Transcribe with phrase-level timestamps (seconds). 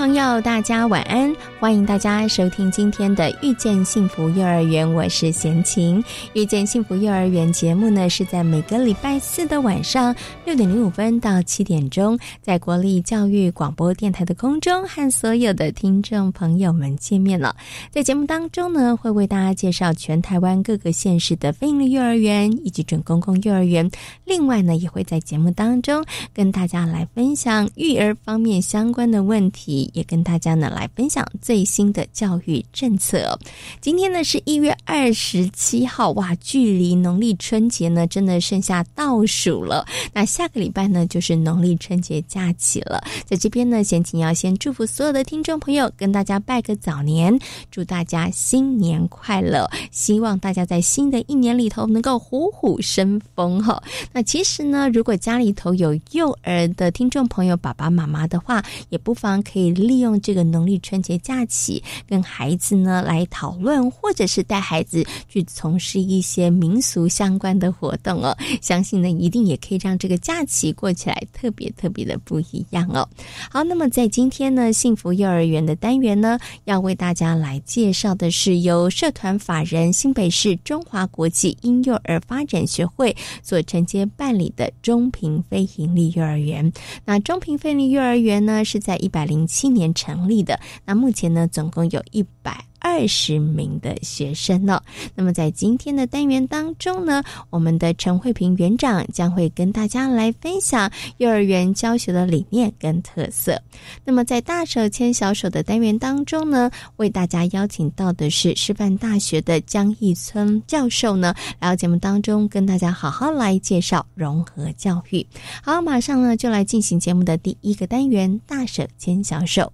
[0.00, 1.36] 朋友，大家晚安！
[1.60, 6.02] 欢迎大家收听今天的《遇见幸福幼儿园》，我是贤琴。
[6.32, 17.54] 《遇见幸福幼儿园》节目呢，是在每个礼拜四的晚上六点零五分到七点钟，在国立教育广播电台的空中和所有的听众朋友们见面了。
[17.90, 23.90] 在节目当中呢，会为大家介绍全台湾各个县市的非营利幼儿园以及准公共幼儿园。
[24.24, 26.02] 另外呢，也会在节目当中
[26.32, 29.90] 跟大家来分享育儿方面相关的问题。
[29.92, 33.36] 也跟大家呢来分享最新的教育政策。
[33.80, 39.84] 今天呢是一月二十七号，哇，距离农历春节呢真的剩下倒数了。
[40.12, 43.02] 那下个礼拜呢就是农历春节假期了。
[43.26, 47.36] 在这边呢，先请要先祝福所有的听众朋友，跟大家拜个早年，
[47.68, 49.68] 祝大家新年快乐。
[49.90, 53.82] 希望大家在新的一年里头能够虎虎生风哈。
[54.12, 59.72] 那其实呢，如果家里头有幼儿的听众朋友，爸爸妈妈的话，也不妨可以。
[59.80, 68.36] 利用这个农历春节假假期，跟孩子呢来讨论，或者是带孩子去从事一些民俗相关的活动哦。
[68.60, 73.08] 相信呢，一定也可以让这个假期过起来特别特别的不一样哦。
[73.50, 86.70] 好，那么在今天呢，幸福幼儿园的单元呢，要为大家来介绍的是由社团法人新北市中华国际婴幼儿发展学会所承接办理的中平非营利幼儿园。
[87.06, 89.70] 那中平非营利幼儿园呢，是在一百零七。
[89.70, 94.80] 年成立的，那目前呢，总共有一百二十名的学生呢。
[95.14, 103.60] 那么在今天的单元当中呢，我们的陈慧平园长将会跟大家来分享幼儿园教学的理念跟特色。
[104.04, 115.26] 那么在大手牵小手的单元当中呢，为大家邀请到的是师范大学的江义村教授呢，来到节目当中跟大家好好来介绍融合教育。
[115.62, 119.70] 好，马上呢就来进行节目的第一个单元——大手牵小手。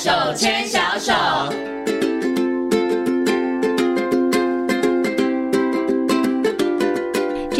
[0.00, 1.69] 手牵小手。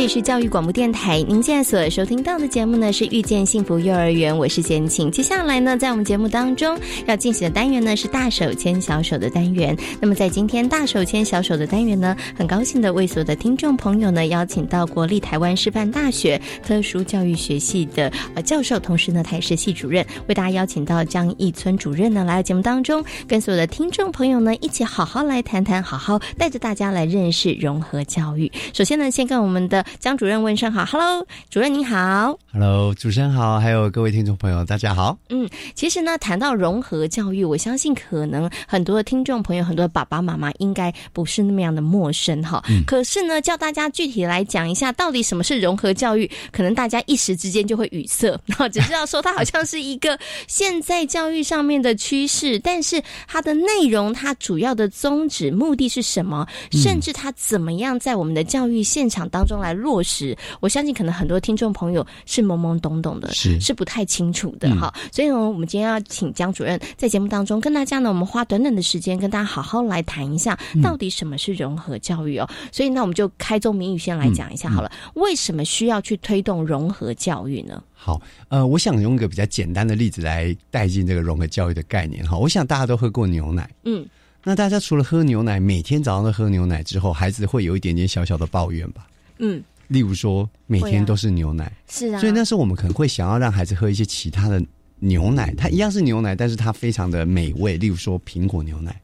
[0.00, 5.10] 这里是教育广播电台，您现在所收听到的节目呢是《遇见幸福幼儿园》，我是简晴。
[5.10, 6.74] 接下来呢，在我们节目当中
[7.04, 9.76] 要进行的单元呢是“大手牵小手”的单元。
[10.00, 28.50] 那么在今天“大手牵小手”的单元呢，很高兴的为所有的听众朋友呢邀请到国立台湾师范大学特殊教育学系的呃教授，同时呢他也是系主任，为大家邀请到江义村主任呢来到节目当中，跟所有的听众朋友呢一起好好来谈谈，好好带着大家来认识融合教育。
[28.72, 35.18] 首先呢，先跟我们的江主任问声好，Hello，主任您好，Hello，主持人好，还有各位听众朋友，大家好。
[35.30, 42.62] 嗯，其实呢，谈到融合教育，我相信可能很多的听众朋友，很多爸爸妈妈应该不是那么样的陌生哈。
[42.68, 42.84] 嗯。
[42.86, 59.79] 可是呢，叫大家具体来讲一下，到底什么是融合教育，可能大家一时之间就会语塞，然后只知道说它好像是一个现在教育上面的趋势，但是它的内容，它主要的宗旨、目的是什么，甚至它怎么样在我们的教育现场当中来。
[59.80, 64.92] 落实，我相信可能很多听众朋友是懵懵懂懂的，是是不太清楚的哈。
[65.10, 72.48] 所以呢，我们今天要请江主任在节目当中跟大家呢，我们花短短的时间跟大家好好来谈一下，到底什么是融合教育哦。
[72.70, 77.82] 所以那我们就开宗明义先来讲一下好了，为什么需要去推动融合教育呢？
[77.94, 82.36] 好，呃，我想用一个比较简单的例子来带进这个融合教育的概念哈。
[82.36, 84.06] 我想大家都喝过牛奶，嗯，
[84.42, 89.06] 那大家除了喝牛奶，每天早上都喝牛奶之后，孩子会有一点点小小的抱怨吧？
[89.38, 94.63] 嗯，例如说每天都是牛奶，是啊，所以那时候我们可能会想要让孩子喝一些其他的
[95.01, 99.01] 牛奶，它一样是牛奶，但是它非常的美味，例如说苹果牛奶、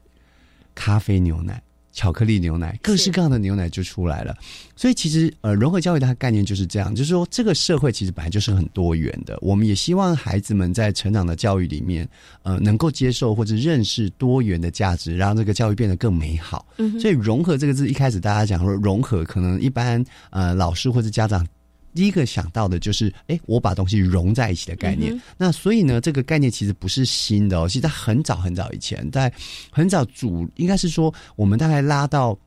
[0.73, 1.61] 咖啡牛奶。
[1.97, 4.37] 巧克力牛奶，各式各样的牛奶就出来了。
[4.75, 9.35] 所以其实呃，融合教育它的概念就是这样，就是说这个社会其实本来就是很多元的。
[9.41, 12.07] 我们也希望孩子们在成长的教育里面，
[12.43, 16.63] 呃，能够接受或者认识多元的价值，让这个教育变得更美好。
[17.01, 21.43] 所以融合这个字一开始大家讲说融合，可能一般呃老师或者家长。
[21.97, 25.19] 第一个想到的就是，哎，我把东西融在一起的概念。
[25.35, 29.33] 那所以呢，这个概念其实不是新的哦，其实在很早很早以前，在
[29.71, 32.37] 很早主应该是说，我们大概拉到，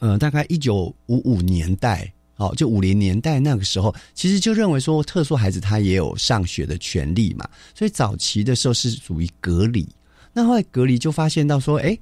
[0.00, 7.48] 呃，大概一九五五年代，哦，就五零年代那个时候，其实就认为说，特殊孩子他也有上学的权利嘛。
[7.74, 9.88] 所以早期的时候是属于隔离，
[10.32, 11.96] 那后来隔离就发现到说，哎。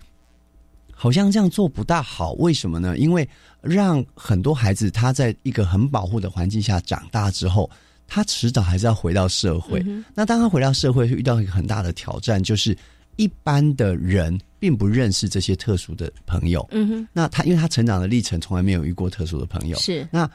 [1.02, 2.96] 好像这样做不大好，为什么呢？
[2.96, 3.28] 因为
[3.60, 7.69] 让很多孩子他在一个很保护的环境下长大之后，
[8.06, 9.84] 他迟早还是要回到社会。
[10.14, 12.78] 那当他回到社会，会遇到一个很大的挑战，就是
[13.16, 16.64] 一般的人并不认识这些特殊的朋友。
[16.70, 20.31] 嗯哼，那他因为他成长的历程从来没有遇过特殊的朋友，是那。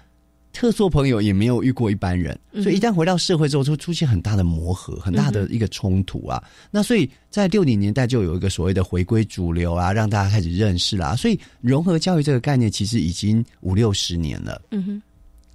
[0.58, 6.44] 特殊朋友也没有遇过一般人，所以一旦回到社会之后，就出现很大的磨合，很大的一个冲突啊。
[6.72, 11.16] 那所以在六零年代就有一个所谓的回归主流啊，让大家开始认识啦。
[11.16, 14.60] 所以融合教育这个概念其实已经五六十年了。
[14.72, 15.02] 嗯哼，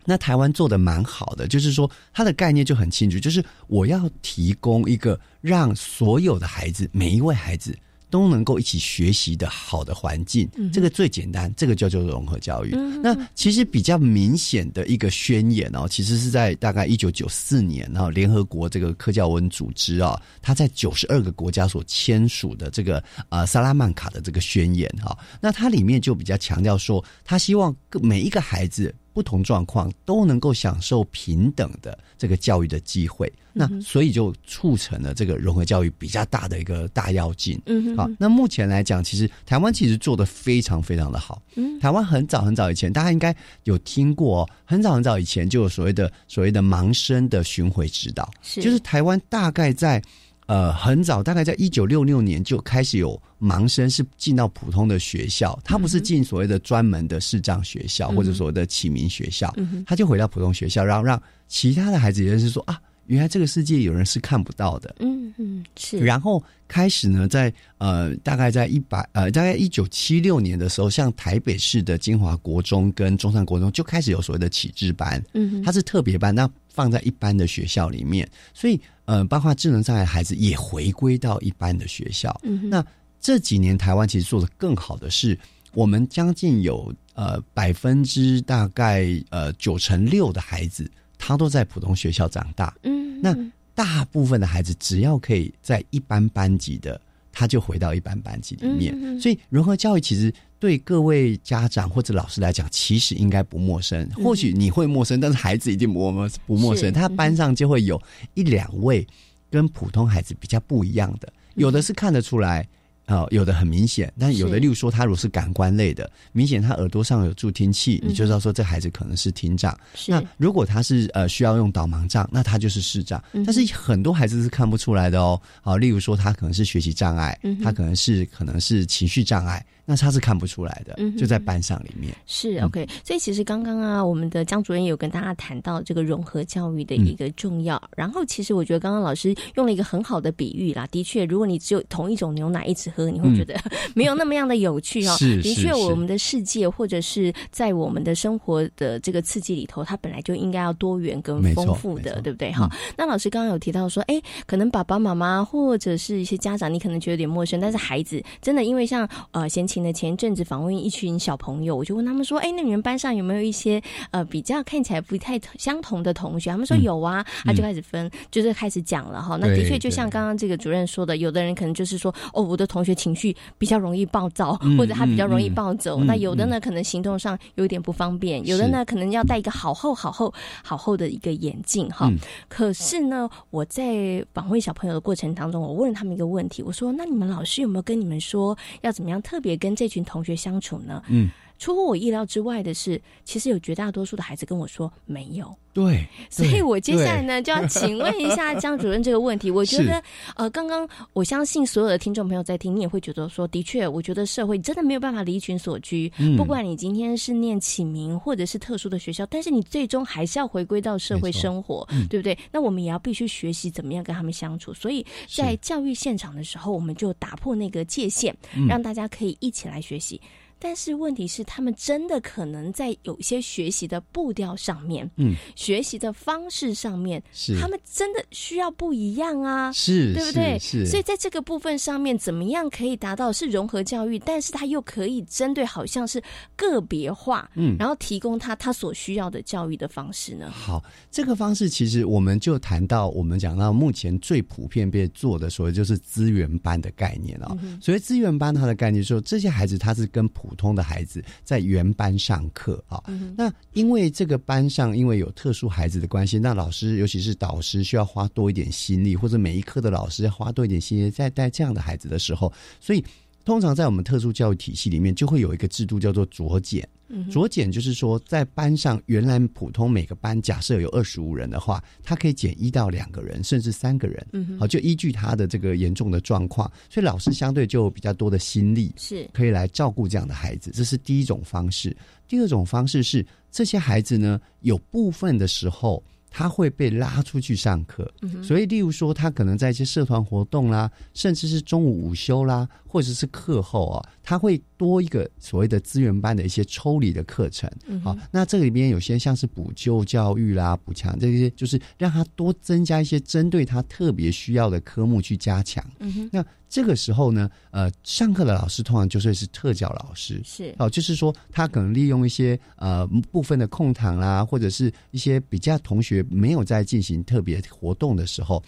[0.05, 7.77] 那台湾做的蛮好的，就是说它的概念就很清楚，就是我要提供一个让所有的孩子，每一位孩子。
[8.13, 12.77] 都能够一起学习的好的环境，这个最简单，这个叫做融合教育。
[13.03, 28.95] 那其实比较明显的一个宣言哦，其实是在大概一九九四年，然后联合国这个科教文组织啊，它在九十二个国家所签署的这个呃萨拉曼卡的这个宣言哈，那它里面就比较强调说，他希望每一个孩子。
[29.13, 37.61] 不同状况都能够享受平等的这个教育的机会，那所以就促成了这个融合教育比较大的一个大要进。
[37.67, 41.43] 嗯，好，那目前来讲，其实台湾其实做的非常非常的好。
[41.57, 50.03] 嗯，台湾很早很早以前，大家应该有听过，很早很早以前就有所谓的所谓的盲生的巡回指导，就是台湾大概在。
[50.47, 59.55] 呃，很早，大概在一九六六年就开始有盲生是进到普通的学校，他不是进所谓的专门的视障学校或者所谓的启明学校，
[59.87, 64.95] 他就回到普通学校，然后让其他的孩子也认识说啊，原来这个世界有人是看不到的。
[65.01, 65.99] 嗯嗯，是。
[65.99, 78.81] 然后开始呢，在呃，大概在一百呃，大概一九七六年的时候，像台北市的金华国中跟中山国中就开始有所谓的启智班，嗯，它是特别班，那放在一般的学校里面，所以。
[79.05, 82.41] 呃，包括智能障碍孩子也回归到一般的学校。
[82.45, 82.83] 嗯那
[83.21, 85.37] 这几年台湾其实做的更好的是，
[85.75, 90.89] 我们将近有呃百分之大概呃九成六的孩子，
[91.25, 92.75] 他都在普通学校长大。
[92.83, 93.37] 嗯，那
[93.75, 97.01] 大部分的孩子只要可以在一般班级的。
[97.35, 104.07] 他就回到一般班级里面，所以融合教育其实对各位家长或者老师来讲，其实应该不陌生。
[104.23, 106.93] 或许你会陌生，但是孩子一定不陌不陌生。
[106.93, 107.99] 他班上就会有
[108.35, 109.07] 一两位
[109.51, 112.69] 跟普通孩子比较不一样的，有的是看得出来。
[113.15, 119.77] 哦，有的很明显，但有的，例如说，他如果是感官类的，明显他耳朵上有助听器，你就知道说这孩子可能是听障。
[120.07, 123.23] 那如果他是呃需要用导盲杖，那他就是视障。
[123.47, 125.41] 但是很多孩子是看不出来的哦。
[125.61, 129.65] 好，例如说他可能是学习障碍，他可能是可能是情绪障碍。
[129.85, 132.15] 那他是看不出来的，就在班上里面。
[132.25, 137.83] 是 OK，所以其实刚刚啊，我们的江主任有跟大家谈到这个融合教育的一个重要。
[137.97, 140.87] 然后，其实我觉得刚刚老师用了一个很好的比喻啦。
[140.93, 143.59] 的确，如果你只有同一种牛奶一直喝，你会觉得
[143.93, 145.17] 没有那么样的有趣哦。
[145.19, 152.53] 是的确，我们的世界或者是在我们的生活的这个刺激里头，它本来就应该要多元跟丰富的，对不对？
[152.53, 152.71] 哈。
[152.97, 159.67] 那老师刚刚有提到说，哎，可能爸爸妈妈或者是一些家长，你可能觉得有点陌生，但是孩子真的因为像呃先。
[159.73, 169.39] 前的前一阵子访问一群小朋友，我就问他们说：“哎，那你们班上有没有一些呃比较看起来不太相同的同学？”他们说有啊，他就开始分，就是开始讲了哈。
[169.41, 180.31] 那的确就像刚刚这个主任说的，有的人可能就是说：“哦，我的同学情绪比较容易暴躁，或者他比较容易暴走。”那有的呢，可能行动上有点不方便；有的呢，可能要戴一个好厚、好厚、
[180.63, 182.13] 好厚的一个眼镜哈。
[182.49, 191.01] 可是呢，我在访问小朋友的过程当中，我问了他们一个问题，我说：“那你们老师有没有跟你们说要怎么样特别？”跟这群同学相处呢？
[191.07, 191.31] 嗯，
[191.63, 195.57] 出乎我意料之外的是，其实有绝大多数的孩子跟我说没有。
[195.73, 199.49] 对， 所以我接下来呢就要请问一下江主任这个问题。
[199.49, 200.03] 我觉得，
[200.35, 206.13] 呃，刚刚我相信所有的听众朋友在听，你也会觉得说，的确，我觉得社会真的没有办法离群所居。
[206.37, 212.37] 不管你今天是念启明或者是特殊的学校，但是你最终还是要回归到社会生活，对不对？
[212.51, 214.75] 那我们也要必须学习怎么样跟他们相处。
[214.75, 218.37] 所以在教育现场的时候，我们就打破那个界限，
[218.69, 220.21] 让大家可以一起来学习。
[220.65, 227.59] 但是问题是，他们真的可能在有一些学习的步调上面，嗯，学习的方式上面，是。
[227.59, 230.57] 他们真的需要不一样啊，是，对不对？
[230.61, 236.23] 是，所以在这个部分上面，怎么样可以达到是融合教育，但是他又可以针对好像是
[236.55, 240.49] 个别化，嗯，然后提供他他所需要的教育的方式呢？
[240.49, 253.03] 好，这个方式其实我们就谈到，我们讲到目前最普遍被做的，所谓就是资源班的概念啊、嗯所以资源班，它的概念说，这些孩子他是跟普通的孩子在原班上课啊。
[253.07, 263.05] 嗯那因为这个班上因为有特殊孩子的关系，那老师尤其是导师需要花多一点心力，或者每一科的老师要花多一点心力在带这样的孩子的时候，所以
[263.45, 266.89] 通常在我们特殊教育体系里面，就会有一个制度叫做酌减。
[267.31, 274.27] 酌减就是说，在班上原来普通每个班假设有二十五人的话，他可以减一到两个人，甚至三个人。
[274.33, 280.71] 嗯好，就依据他的这个严重的状况，所以老师相对就有比较多的心力，是可以来照顾这样的孩子。
[280.73, 281.95] 这是第一种方式。
[282.27, 286.03] 第二种方式是，这些孩子呢，有部分的时候。
[286.35, 288.11] 他会被拉出去上课，
[288.43, 297.71] 所以例如说，他可能在一些社团活动啦，甚至是中午午休啦，或者是课后啊，他会多一个所谓的资源班的一些抽离的课程。
[298.05, 305.83] 好，那这里边有些像是补救教育啦、补强这些，就是让他多增加一些针对他特别需要的科目去加强。
[306.01, 318.63] 嗯哼那这个时候呢，呃，上课的老师通常就会是特教老师，是哦，就是说他可能利用一些呃部分的空堂啦，或者是一些比较同学没有在进行特别活动的时候，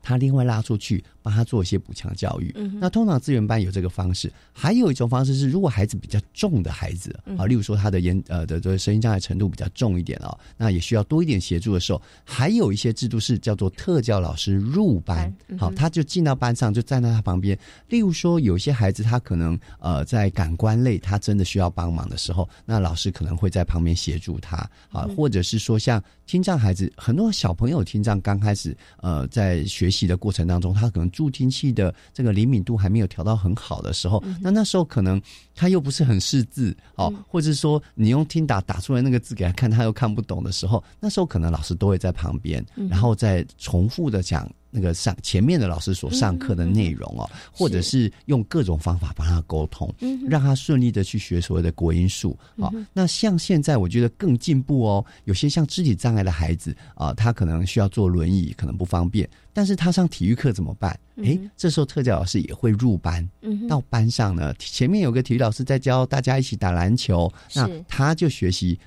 [0.00, 2.54] 他另外拉出去帮他做一些补强教育。
[2.80, 17.58] 那通常资源班有这个方式，还有一种方式是，如果孩子比较重的孩子啊，例如说他的言呃的的声音障碍程度比较重一点哦，那也需要多一点协助的时候，还有一些制度是叫做特教老师入班，好，他就进到班上就站在他旁边。
[17.88, 24.56] 例如说，有些孩子他可能呃在感官类他真的需要帮忙的时候，那老师可能会在旁边协助他
[24.90, 35.20] 啊，或者是说像听障孩子，很多小朋友听障刚开始呃在学习的过程当中，他可能助听器的这个灵敏度还没有调到很好的时候，那那时候可能
[35.54, 44.50] 他又不是很识字哦，或者说你用听打打出来那个字给他看，他又看不懂的时候，那时候可能老师都会在旁边，然后再重复的讲。
[44.70, 49.92] 那个上前面的老师所上课的内容哦，或者是用各种方法帮他沟通，
[50.28, 52.70] 让他顺利的去学所谓的国音数啊。
[52.92, 60.98] 那像现在我觉得更进步哦，有些像肢体障碍的孩子啊，他可能需要坐轮椅，可能不方便，但是他上体育课怎么办？
[61.22, 63.28] 哎，这时候特教老师也会入班，
[63.68, 68.78] 到班上呢，前面有个体育老师在教大家一起打篮球，那他就学习。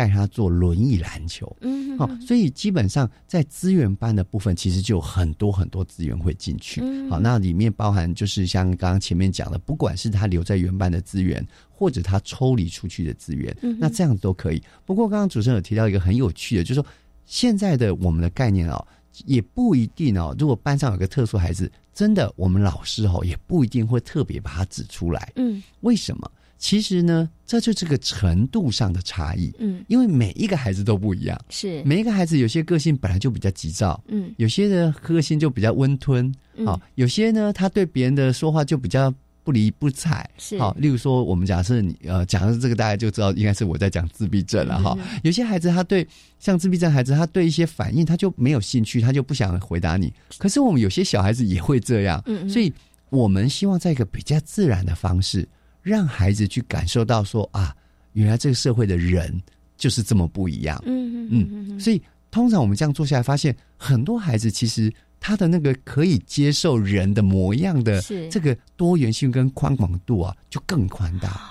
[0.00, 6.80] 带他做轮椅篮球，嗯，好、所以基本上在资源班的部分，其实就有很多很多资源会进去。
[7.10, 14.62] 好，那里面包含就是像刚刚前面讲的，不管是他留在原班的资源，或者他抽离出去的资源，那这样子都可以。
[14.86, 16.86] 不过刚刚主持人有提到一个很有趣的，就是说
[17.26, 18.82] 现在的我们的概念哦，
[19.26, 20.34] 也不一定哦。
[20.38, 25.30] 如果班上有个特殊孩子，真的我们老师哦也不一定会特别把他指出来。
[25.36, 26.30] 嗯，为什么？
[26.60, 29.50] 其实呢，这就是个程度上的差异。
[29.58, 31.82] 嗯，因为每一个孩子都不一样，是。
[31.84, 36.30] 每一个孩子有些个性本来就比较急躁，嗯，有些的个性就比较温吞，
[36.66, 39.12] 好、有些呢他对别人的说话就比较
[39.42, 40.58] 不理不睬，是。
[40.58, 46.06] 好、例如说我们假设你呃假设这个，大家就知道应该是我在讲自闭症了哈、有些孩子他对
[46.38, 50.12] 像自闭症孩子，他对一些反应他就没有兴趣，他就不想回答你。
[50.36, 52.50] 可是我们有些小孩子也会这样，嗯嗯。
[52.50, 52.70] 所以
[53.08, 55.48] 我们希望在一个比较自然的方式。
[55.82, 57.74] 让孩子去感受到说啊，
[58.12, 59.40] 原来这个社会的人
[59.76, 60.82] 就是这么不一样。
[60.86, 71.50] 嗯嗯嗯所以通常我们这样做下来，发现很多孩子其实他的那个可以接受人的模样的是这个多元性跟宽广度啊，就更宽大。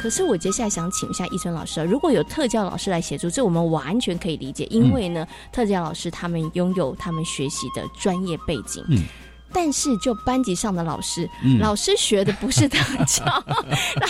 [0.00, 8.82] 可是我接下来想请一下易春老师啊，如果有特教老师来协助，这我们完全可以理解，因为呢，特教老师他们拥有他们学习的专业背景。
[8.88, 9.04] 嗯。
[9.52, 11.58] 但是，就班级上的老师，嗯。
[11.58, 13.24] 老师学的不是特教，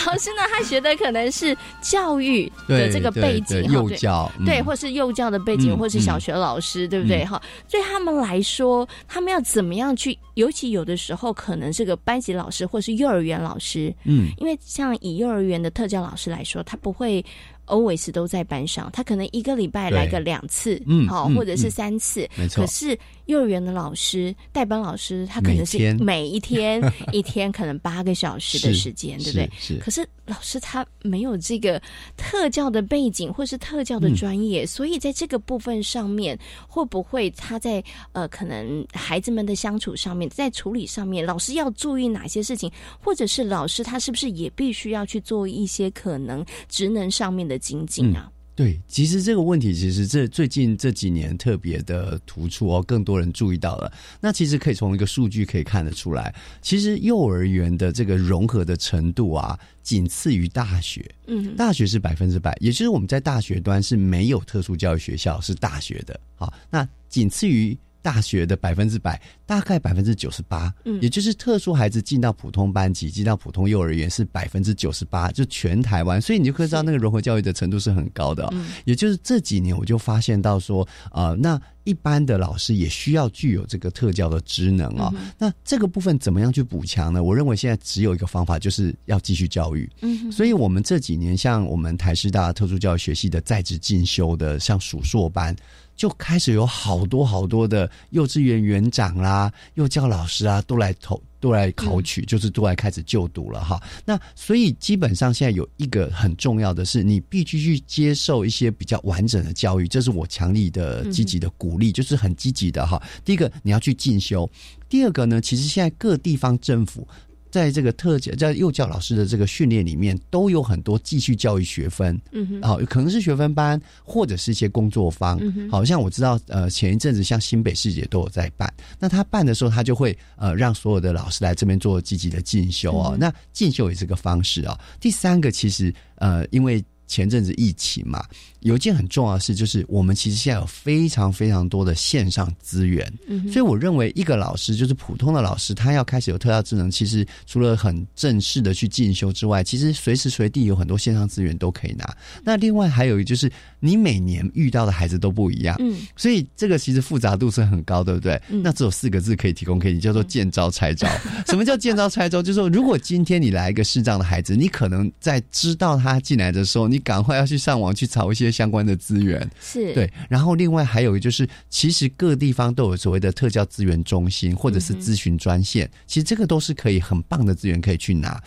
[0.05, 7.25] 老师呢，他学的可能是教育的这个背景，幼教，对，嗯或是幼教的背景，嗯或是小学老师，对不对？
[7.25, 10.17] 哈，对他们来说，他们要怎么样去？
[10.35, 14.29] 尤其有的时候，可能是个班级老师，或是幼儿园老师，嗯。
[14.37, 17.23] 因为像以幼儿园的特教老师来说，他不会
[17.67, 21.71] always 都在班上，他可能一个礼拜来个两次，嗯好、嗯或者是嗯。
[21.71, 22.27] 三次。
[22.35, 22.63] 没错。
[22.63, 29.49] 可是幼儿园的老师、代班老师，他可能是每一天 一天可能八个小时的时间，对不对？
[29.59, 29.77] 是。
[29.77, 31.81] 可是老师他没有这个
[32.17, 36.37] 特教的背景，或是特教的专业，所以在这个部分上面，
[36.67, 42.71] 会不会他在呃，可能孩子们的相处上面，在处理上面，老师要注意哪些事情，
[43.03, 48.31] 或者是老师他是不是也必须要去做一些可能职能上面的精进啊？
[48.61, 53.91] 对，其实这个问题其实这最近这几年特别的突出哦，更多人注意到了。
[54.19, 61.03] 那其实可以从一个数据可以看得出来，其实幼儿园的这个融合的程度啊，仅次于大学。
[61.25, 66.19] 嗯，大学是百分之百，也就是我们在大学端是没有特殊教育学校是大学的。
[66.35, 67.75] 好，那仅次于。
[68.01, 78.47] 大学的百分之百，大概百分之九十八，嗯，也就是特殊孩子进到普通班级，进到普通幼儿园是百分之九十八，就全台湾，所以你就可以知道那个融合教育的程度是很高的。
[78.51, 85.13] 嗯，也就是这几年我就发现到说，呃，那一般的老师也需要具有这个特教的职能啊。
[85.37, 87.23] 那这个部分怎么样去补强呢？
[87.23, 89.89] 我认为现在只有一个方法，就是要继续教育。
[90.01, 95.55] 嗯，所以我们这几年像我们台师大特殊教育学系的在职进修的，像数硕班。
[95.93, 103.81] 就开始有好多好多的幼稚园园长啦、幼教老师啊，都来投、都来考取，就是都来开始就读了哈。
[104.05, 113.01] 那所以基本上现在有一个很重要的是，你必须去接受一些比较完整的教育，这是我强力的、积极的鼓励，就是很积极的哈。
[113.25, 114.49] 第一个你要去进修，
[114.87, 117.05] 第二个呢，其实现在各地方政府。
[117.51, 125.39] 在这个特教在幼教老师的这个训练里面，都有很多继续教育学分，嗯哼，好，可能是学分班，或者是一些工作坊，
[125.69, 134.79] 好像我知道，呃，前一阵子像新北市也都有在办，那他办的时候，他就会呃让所有的老师来这边做积极的进修哦，那进修也是个方式哦。
[134.99, 138.25] 第三个，其实呃，因为前阵子疫情嘛。
[138.61, 143.11] 有一件很重要的事，就是我们其实现在有非常非常多的线上资源，
[143.51, 152.15] 所以我认为一个老师就是普通的老师，他要开始有特效智能，其实除了很正式的去进修之外，其实随时随地有很多线上资源都可以拿。
[152.43, 158.41] 那另外还有一就是，你每年遇到的孩子都不一样，嗯，所以这个其实复杂度是很高，对不对？
[158.63, 161.09] 那只有四个字可以提供给你，叫做见招拆招。
[161.47, 162.41] 什么叫见招拆招？
[162.41, 168.51] 就是说，如果今天你来一个视障的孩子，你可能在知道他进来的时候，你赶快要去上网去找一些。
[168.61, 178.39] 相关的资源是对，然后另外还有就是，其实各地方都有所谓的特教资源中心或者是咨询专线，其实这个都是可以很棒的资源可以去拿。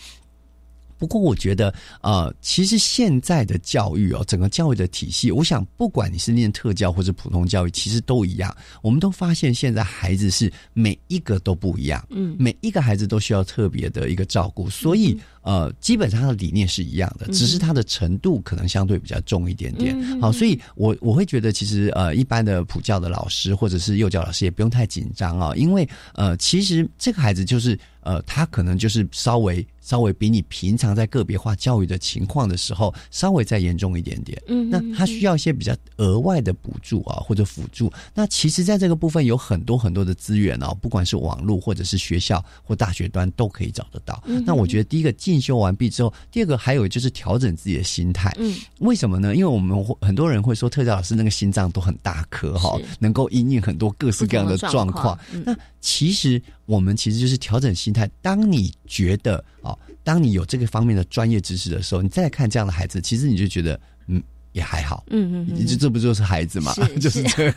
[0.98, 8.54] 不过我觉得，呃，其实现在的教育哦，整个教育的体系，我想不管你是念特教或者普通教育，其实都一样。
[8.82, 19.94] 我们都发现现在孩子是每一个都不一样，嗯，每一个孩子都需要特别的一个照顾，所以呃，基本上他的理念是一样的，只是他的程度可能相对比较重一点点。
[20.20, 29.66] 好，所以我我会觉得，其实呃，一般的普教的老师或者是幼教老师也不用太紧张啊，因为呃，其实这个孩子就是呃，他可能就是稍微。
[29.84, 34.42] 稍微比你平常在个别化教育的情况的时候，稍微再严重一点点。
[34.46, 37.92] 嗯，那他需要一些比较额外的补助啊，或者辅助。
[38.14, 44.24] 那其实，在这个部分有很多很多的资源哦，不管是网络或者是学校或大学端都可以找得到。
[44.46, 48.34] 那我觉得，第一个进修完毕之后，第二个还有就是调整自己的心态。
[48.38, 49.36] 嗯，为什么呢？
[49.36, 55.18] 因为我们很多人会说，特教老师那个心脏都很大颗哈，能够应应很多各式各样的状况。
[55.44, 55.54] 那
[55.84, 56.40] 其实。
[56.66, 58.10] 我们其实就是调整心态。
[58.22, 65.04] 当你觉得哦，当你有这个方面的专业知识的时候，你再看这样的孩子，其实你就觉得嗯也还好。
[65.10, 66.72] 嗯嗯，这这不就是孩子嘛？
[66.98, 67.54] 就是这样。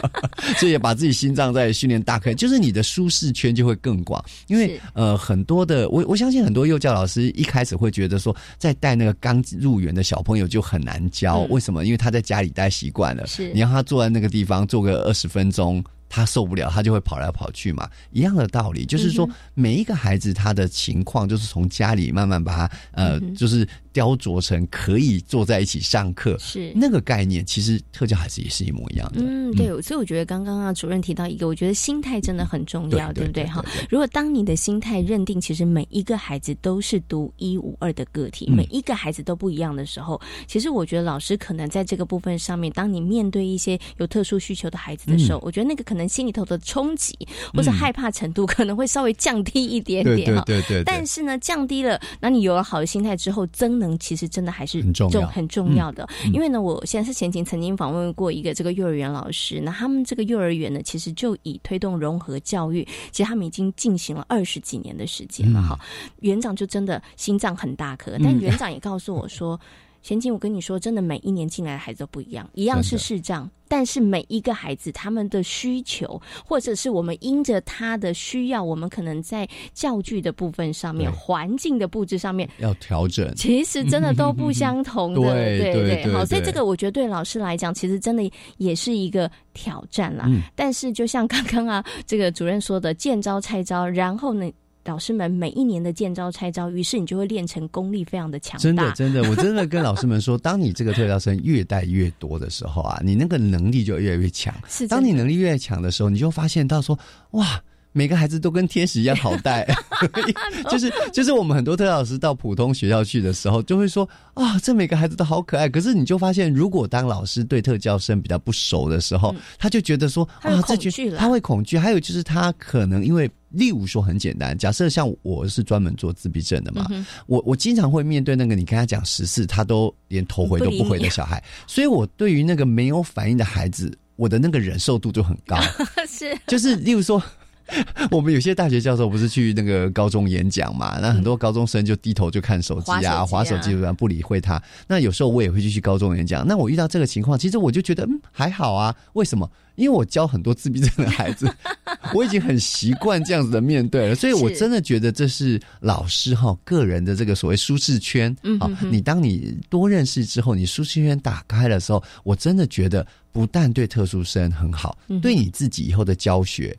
[0.56, 4.24] 所以也把自己心脏在训练大开，就是你的舒适圈就会更广。
[4.46, 11.40] 因为呃，很多的我我相信很多幼教老师一开始会觉得说，在带那个刚入园的小朋友就很难教。
[11.50, 11.84] 为什么？
[11.84, 15.84] 因为他在家里待习惯了，是你让他坐在那个地方坐个二十分钟。
[16.08, 23.66] 他受不了，他就会跑来跑去嘛，一样的道理，就是说每一个孩子他的情况，就是从家里慢慢把他呃，就是。
[23.96, 27.42] 雕琢成可以坐在一起上课，是那个概念。
[27.46, 29.22] 其实特教孩子也是一模一样的。
[29.22, 29.68] 嗯，对。
[29.80, 33.46] 所以我觉得刚刚啊，主任提到一个，我觉得心态真的很重要，对不对？
[33.46, 47.16] 哈，如果当你的心态认定，其实每一个孩子都是独一无二的个体，每一个孩子都不一样的时候，其实我觉得老师可能在这个部分上面，当你面对一些有特殊需求的孩子的时候，我觉得那个可能心里头的冲击
[47.54, 50.42] 或者害怕程度可能会稍微降低一点点哈。
[50.44, 50.84] 对对对。
[50.84, 53.85] 但是呢，降低了，那你有了好的心态之后，增能。
[53.98, 56.08] 其实真的还是很重要，很重要的。
[56.32, 65.78] 因为呢，我现在是前情曾经访问过一个这个幼儿园老师，那他们这个幼儿园呢，其实就以推动融合教育，其实他们已经进行了二十几年的时间了哈。
[66.20, 69.60] 园长就真的心脏很大颗，但园长也告诉我说。
[70.06, 85.22] 贤静，我跟你说，真的每一年进来的孩子都不一样，一样是视障，但是每一个孩子他们的需求，或者是我们因着他的需要，我们可能在教具的部分上面、环境的布置上面要调整，其实真的都不相同的。
[85.34, 90.30] 对对对，好，所以这个我觉得对老师来讲，其实真的也是一个挑战啦。
[90.54, 94.48] 但是就像刚刚啊，这个主任说的，见招拆招，然后呢？
[94.86, 98.62] 老师们每一年的见招拆招，于是你就会练成功力非常的强大。
[98.62, 104.54] 真的，真的，我真的跟老师们说，当你这个特教生越带越多的时候啊，你那个能力就越来越强。
[104.68, 106.98] 是，当你能力越强的时候，你就发现到说，
[107.32, 107.60] 哇。
[107.92, 109.66] 每个孩子都跟天使一样好带，
[110.68, 115.66] 就是就是我们很多特老师到普通学校去的时候，就会说啊，这每个孩子都好可爱。
[115.66, 121.78] 可是你就发现，如果当老师对特教生比较不熟的时候，他就觉得说啊，这句他会恐惧。
[121.78, 126.86] 还有就是他可能因为，例如说很简单，假设像我是专门做自闭症的嘛，
[127.26, 135.56] 我我经常会面对那个你跟他讲十次，他都连头回都不回的小孩， 所以我对于那个没有反应的孩子，我的那个忍受度就很高。
[136.06, 137.22] 是，就是例如说。
[138.10, 140.98] 我们有些大学教授不是去那个高中演讲嘛？
[141.00, 144.62] 那很多高中生就低头就看手机啊，划手机，不理会他。
[144.86, 146.46] 那有时候我也会去去高中演讲。
[146.46, 148.94] 那我遇到这个情况，其实我就觉得嗯还好啊。
[149.14, 149.50] 为什么？
[149.74, 151.52] 因为我教很多自闭症的孩子，
[152.14, 154.14] 我已经很习惯这样子的面对了。
[154.14, 158.70] 所以我真的觉得这是老师哈个人的这个所谓舒适圈啊。
[158.90, 166.74] 你当你多认识之后，你舒适圈打开的时候，我真的觉得不但对特殊生很好，对你自己以后的教学。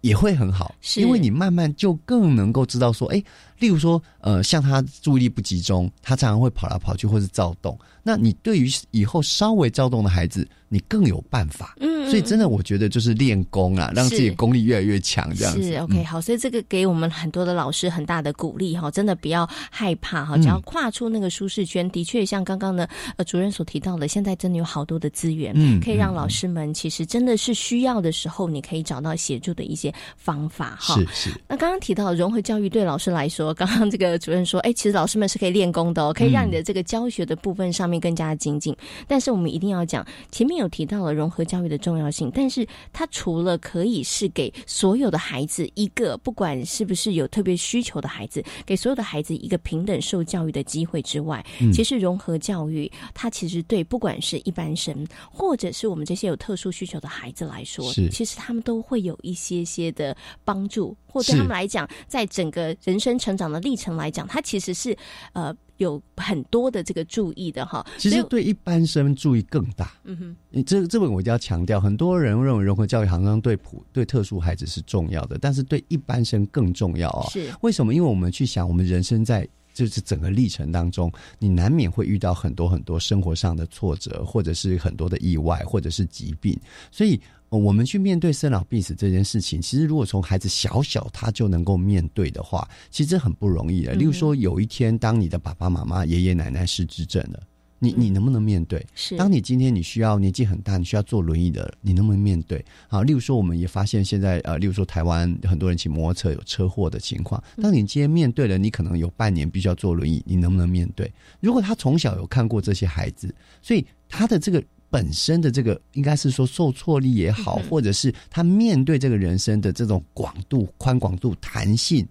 [0.00, 3.22] 也会很好，因为你慢慢就更能够知道说，哎，
[3.60, 10.44] 例如说，呃，像他注意力不集中，他常常会跑来跑去或是躁动，那你对于以后稍微躁动的孩子。
[10.72, 15.60] 你更有办法，嗯，所以真的，我觉得就是练功啊，让自己功力越来越强，这样子。
[15.60, 30.94] 是 OK，好，所以这个给我们很多的老师很大的鼓励哈，真的不要害怕哈，只要跨出那个舒适圈，的确像刚刚的呃主任所提到的，现在真的有好多的资源，嗯，可以让老师们其实真的是需要的时候，你可以找到协助的一些方法哈。
[30.94, 31.30] 是是。
[31.48, 38.72] 那刚刚提到融合教育对老师来说，刚刚这个主任说，哎，其实老师们是可以练功的哦，可以让你的这个教学的部分上面更加精进。
[39.08, 40.60] 但是我们一定要讲前面。
[40.60, 64.96] 有提到了融合教育的重要性，但是它除了可以是给所有的孩子一个，不管是不是有特别需求的孩子，给所有的孩子一个平等受教育的机会之外，其实融合教育它其实对不管是一般生，或者是我们这些有特殊需求的孩子来说，其实他们都会有一些些的帮助，或对他们来讲，在整个人生成长的历程来讲，它其实是
[65.32, 65.54] 呃。
[65.80, 69.90] 有很多的这个注意的哈，其实对一般生注意更大。
[70.04, 77.30] 嗯哼，你这这本我一定要强调，很多人认为融合教育好像对普对特殊孩子是重要的，但是对一般生更重要啊。
[77.30, 77.94] 是为什么？
[77.94, 86.54] 因为我们去想，我们人生在就是整个历程当中，你难免会遇到很多很多生活上的挫折，或者是很多的意外，或者是疾病，
[86.90, 87.18] 所以。
[87.58, 93.92] 我们去面对生老病死这件事情，其实如果从孩子小小他就能够面对的话，其实很不容易的。
[93.94, 97.42] 例如说，有一天当你的爸爸妈妈、爷爷奶奶失智症了，
[97.80, 98.86] 你你能不能面对？
[98.94, 99.16] 是。
[99.16, 102.64] 当你今天你需要年纪很大，你需要坐轮椅的，你能不能面对？
[102.86, 111.12] 好，例如说，我们也发现现在呃，例如说台湾很多人骑摩托车有车祸的情况，当你今天面对了，你可能有半年必须要坐轮椅，你能不能面对？
[111.40, 114.62] 如果他从小有看过这些孩子，所以他的这个。
[114.90, 122.04] 本身的这个应该是说受挫力也好，或者是他面对这个人生的这种广度、宽广度、弹性、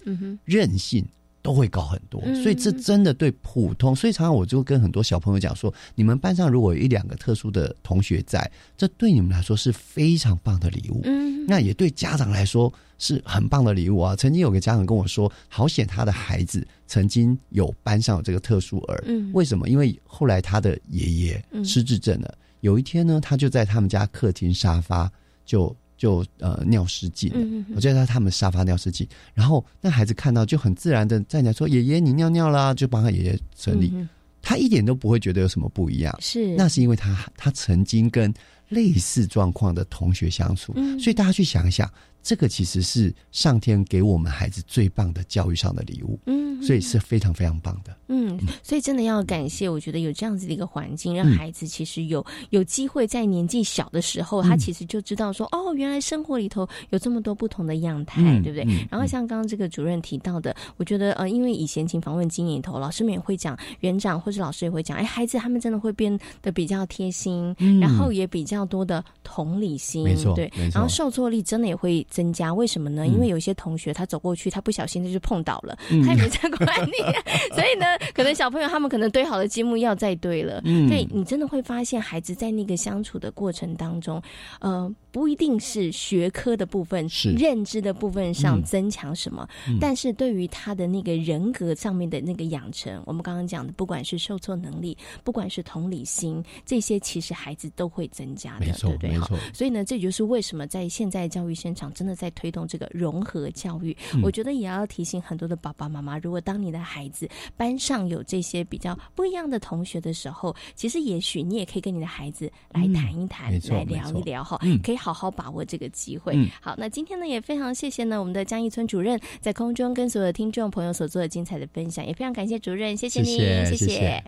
[0.45, 1.05] 韧性
[1.41, 2.21] 都会高很多。
[2.41, 11.01] 所以这真的对普通，所以常常我就跟很多小朋友讲说，你们班上如果有一两个特殊的同学在，这对你们来说是非常棒的礼物。
[11.03, 14.15] 嗯，那也对家长来说是很棒的礼物啊。
[14.15, 19.03] 曾经有个家长跟我说，好险他的孩子曾经有班上有这个特殊儿。
[19.05, 19.67] 嗯，为什么？
[19.67, 22.37] 因为后来他的爷爷失智症了。
[22.61, 25.11] 有一天呢，他就在他们家客厅沙发
[25.45, 27.65] 就就呃尿失禁了。
[27.75, 33.93] 我就在他们沙发尿失禁，然后那孩子看到就很自然的站起来说：“爷爷，你尿尿啦！”就帮他爷爷整理。
[34.41, 36.15] 他一点都不会觉得有什么不一样。
[36.21, 38.33] 是，那是因为他他曾经跟
[38.69, 41.89] 类似状况的同学相处，所以大家去想一想。
[42.21, 58.65] 这个其实是上天给我们孩子最棒的教育上的礼物，嗯，所以是非常非常棒的，嗯，所以真的要感谢，我觉得有这样子的一个环境，让孩子其实有有机会在年纪小的时候，他其实就知道说，哦，原来生活里头有这么多不同的样态，对不对？
[58.91, 73.07] 然后像刚刚这个主任提到的，我觉得呃，因为以前请访问经验里头，老师们也会讲，园长或者老师也会讲，哎，孩子他们真的会变得比较贴心，然后也比较较多的同理心，没错，对，然后受挫力真的也会增加，为什么呢？
[73.07, 76.91] 因为有些同学他走过去，他不小心他就碰倒了，他也没在管你，
[77.55, 84.21] 所以呢，可能小朋友他们可能堆好的积木要再堆了，所以你真的会发现孩子在那个相处的过程当中，
[84.59, 84.91] 呃。
[85.11, 89.47] 不一定是学科的部分，是认知的部分上增强什么，
[89.79, 99.17] 但是对于他的那个人格上面的那个养成，我们刚刚讲的，不管是受挫能力，不管是同理心，这些其实孩子都会增加的，对不对？
[99.17, 99.35] 好。
[99.53, 103.97] 所以呢，这就是为什么在现在教育现场真的在推动这个融合教育。
[104.21, 114.98] 我觉得也要提醒很多的爸爸妈妈，如果当你的孩子班上有这些比较不一样的同学的时候，其实也许你也可以跟你的孩子来谈一谈，来聊一聊哈，可以。
[114.99, 116.37] 好好把握这个机会。
[116.61, 124.23] 好，那今天呢也非常谢谢呢我们的江一村主任在空中跟所有的听众朋友所做的精彩的分享，也非常感谢主任，谢谢你，谢谢。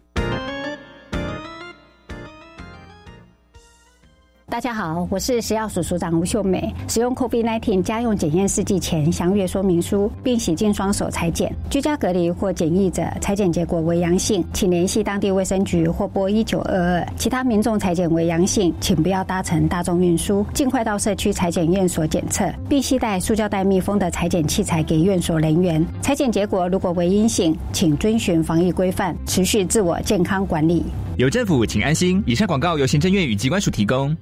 [4.51, 6.75] 大家好，我是食药署署长吴秀美。
[6.85, 11.49] 使用 COVID-19 家用检验试剂前详阅说明书，并洗净双手裁剪。
[11.69, 17.07] 居家隔离或检疫者，裁剪结果为阳性，请联系当地卫生局或拨一九二二。
[17.15, 25.81] 其他民众裁剪为阳性，请不要搭乘大众运输，尽快到社区裁剪院所检测，并携带塑胶袋密封的裁剪器材给院所人员。
[26.01, 30.83] 裁剪结果如果为阴性，请遵循防疫规范，持续自我健康管理。
[31.15, 32.21] 有政府，请安心。
[32.27, 34.13] 以上广告由行政院与机关署提供。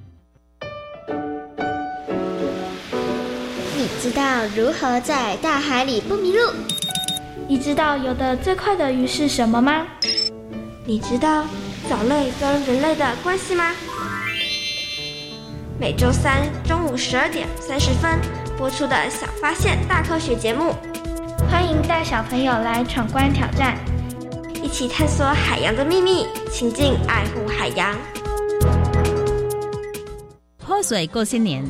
[4.10, 4.22] 知道
[4.56, 6.50] 如何在大海里不迷路？
[7.46, 9.86] 你知道游得最快的鱼是什么吗？
[10.84, 11.44] 你知道
[11.88, 13.70] 藻类跟人类的关系吗？
[15.78, 18.18] 每周三中午十二点三十分
[18.58, 20.74] 播出的小发现大科学节目，
[21.48, 23.78] 欢迎带小朋友来闯关挑战，
[24.60, 27.96] 一起探索海洋的秘密，亲近爱护海洋。
[30.58, 31.64] 泼水过新年。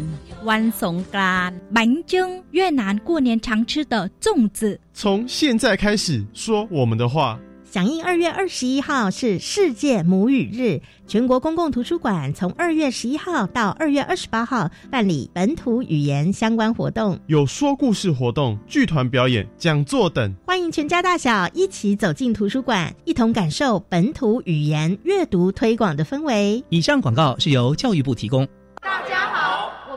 [0.44, 4.80] 万松干、满蒸越南过年常吃的粽子。
[4.92, 7.38] 从现在开始说我们的话。
[7.62, 20.34] 响应二月二十一号是世界母语日，全国公共图书馆从二月十一号到二月二十八号办理本土语言相关活动，有说故事活动、剧团表演、讲座等。
[20.44, 26.64] 欢迎全家大小一起走进图书馆，一同感受本土语言阅读推广的氛围。
[26.70, 28.44] 以上广告是由教育部提供。
[28.82, 29.49] 大家好。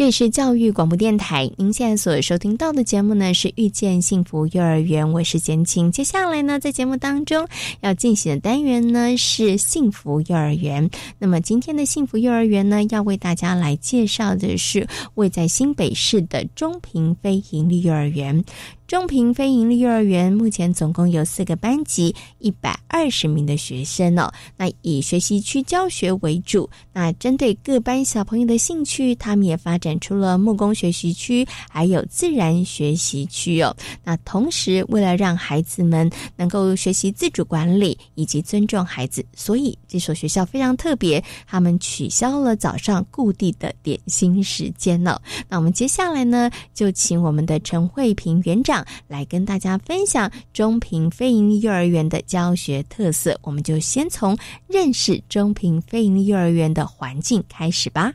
[0.00, 5.92] 这里是教育广播电台，您现在所收听到的节目呢是遇见幸福幼儿园，我是简青。
[5.92, 7.46] 接下来呢，在节目当中
[7.82, 10.88] 要进行的单元呢是幸福幼儿园。
[11.18, 18.42] 那么今天的幸福幼儿园呢，要为大家来介绍的是位在新北市的中平非营利幼儿园。
[18.90, 24.28] 中平非营利幼儿园目前总共有四个班级，一百二十名的学生哦。
[24.56, 33.72] 那以学习区教学为主，那针对各班小朋友的兴趣，他们也发展出了木工学习区，还有自然学习区哦。
[34.02, 45.22] 那同时，为了让孩子们能够学习自主管理以及尊重孩子，所以这所学校非常特别，他们取消了早上固定的点心时间了。
[45.48, 48.79] 那我们接下来呢，就请我们的陈慧平园长。
[49.08, 58.12] 来跟大家分享中平非营幼儿园的教学特色，我们就先从认识中平非营幼儿园的环境开始吧。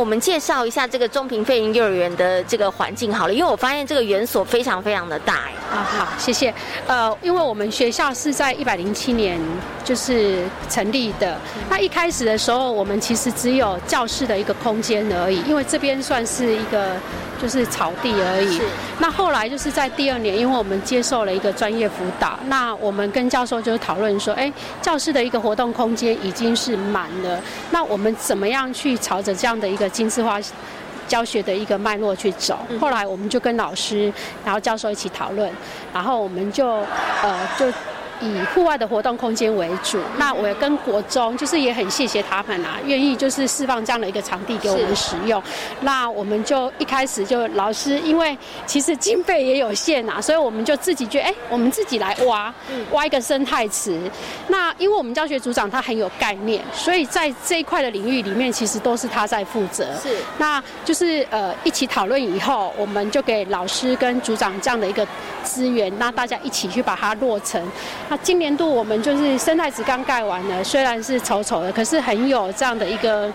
[0.00, 5.52] 我们介绍一下这个中平飞云幼儿园的这个环境好了，因为我发现这个园所非常非常的大哎。
[5.70, 6.52] 啊，好，谢谢。
[6.86, 9.38] 呃，因为我们学校是在一百零七年
[9.84, 10.38] 就是
[10.70, 16.96] 成立的，那一开始的时候，我们其实只有教室的一个空间而已，因为这边算是一个
[17.40, 18.60] 就是草地而已。
[18.98, 30.40] 那后来就是在第二年，因为我们接受了一个专业辅导，那我们跟教授就是讨论说，哎，教室的一个活动空间已经是满了，那我们怎么样去朝着这样的一个精致化？
[31.08, 34.12] 教学的一个脉络去走，后来我们就跟老师，
[34.44, 35.50] 然后教授一起讨论，
[35.92, 36.68] 然后我们就
[37.20, 37.66] 呃就
[38.20, 39.98] 以户外的活动空间为主。
[40.16, 45.42] 那我也跟国中，就是也很谢谢他们啊，愿意就是释放这样的一个场地给我们使用。
[45.80, 52.52] 那我们就一开始就老师，因为其实经费也有限啊，所以我们就自己觉得，哎，我们自己来挖，
[52.92, 53.98] 挖一个生态池。
[54.48, 59.86] 那因为我们教学组长他很有概念，所以在这一块的领域里面，其实都是他在负责。
[60.02, 65.06] 是，那就是呃一起讨论以后，我们就给老师跟组长这样的一个
[65.42, 67.60] 资源，那大家一起去把它落成。
[68.10, 73.32] 那今年度我们就是生态池刚盖完了，虽然是丑丑的，可是很有这样的一个。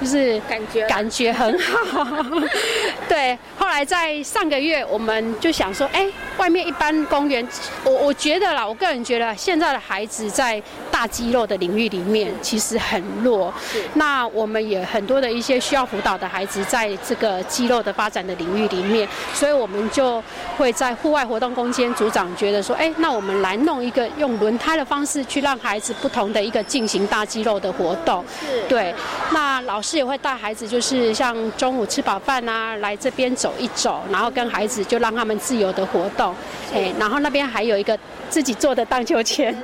[0.00, 2.06] 就是感觉感觉很好，
[3.08, 3.36] 对。
[3.68, 7.46] 后来在上个月，我们就想说，哎，外面一般公园，
[7.84, 13.52] 我我觉得啦，我个人觉得现在的孩子在大肌肉的领域里面其实很弱。
[13.92, 20.24] 那我们也很多的一些需要辅导的孩子，在这个肌肉的发展的领域里面，所以我们就
[20.56, 28.24] 会在户外活动空间，组长觉得说，哎，那我们来弄一个用轮胎的方式去让孩子不同的一个进行大肌肉的活动。
[28.40, 28.62] 是。
[28.66, 28.94] 对。
[29.30, 29.98] 那老师。
[29.98, 36.34] 也会带孩子，就是像中午吃饱饭啊，来这边走一走，然后跟孩子就让他们自由的活动，
[36.72, 37.98] 哎，然后那边还有一个
[38.30, 39.54] 自己做的荡秋千，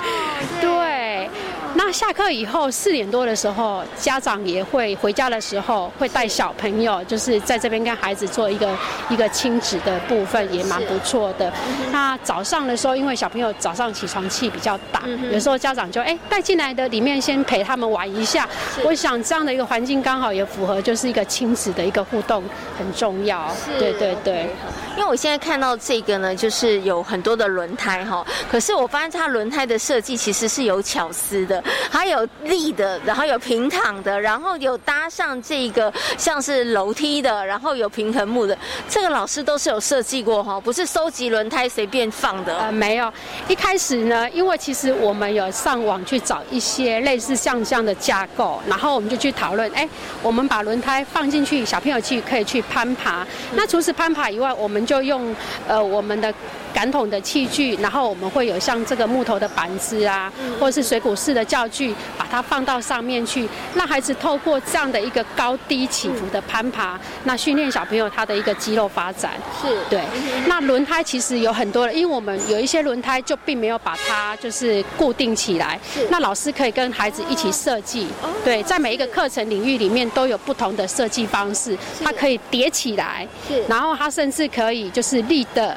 [0.60, 1.30] 对。
[1.78, 8.74] 那下课以后四点多的时候，家长也会回家的时候会带小朋友，就是在这边跟孩子做一个
[9.10, 11.52] 一个亲子的部分，也蛮不错的。
[11.92, 18.48] 那早上的时候，因为小朋友早上起床气比较大，有时候家长就哎带进来的里面先陪他们玩一下。
[18.82, 22.42] 我想这样的一个环境刚好也符合，就是一个亲子的一个互动
[22.78, 23.54] 很重要。
[23.78, 24.48] 对对对。
[24.96, 31.62] 因为我现在看到这个呢，就是有很多的轮胎哈，可是我发现它轮胎的设计其实是有巧思的。
[31.90, 38.56] 还有立的，然后有平躺的，然后有搭上这个像是楼梯的，然后有平衡木的，
[38.88, 42.56] 这个老师都是有设计过哈，不是收集轮胎随便放的。
[42.58, 43.12] 呃，没有，
[43.48, 49.88] 一开始呢，因为其实我们有上网去找一些类似像这样的架构，然后我们就去讨论，哎，
[50.22, 53.26] 我们把轮胎放进去，小朋友去可以去攀爬。
[53.54, 55.34] 那除此攀爬以外，我们就用
[55.66, 56.32] 呃我们的。
[56.74, 69.32] 感统的器具，然后我们会有像这个木头的板子啊，或者是水果式的架教具，把它放到上面去，让孩子透过这样的一个高低起伏的攀爬，那训练小朋友他的一个肌肉发展。
[69.62, 70.02] 是对。
[70.46, 75.80] 那轮胎其实有很多的，因为我们有一些轮胎就并没有把它就是固定起来。
[75.94, 76.06] 是。
[76.10, 78.06] 那老师可以跟孩子一起设计。
[78.44, 83.26] 对，在每一个课程领域里面都有不同的设计方式，它可以叠起来。
[83.48, 83.62] 是。
[83.66, 85.74] 然后它甚至可以就是立的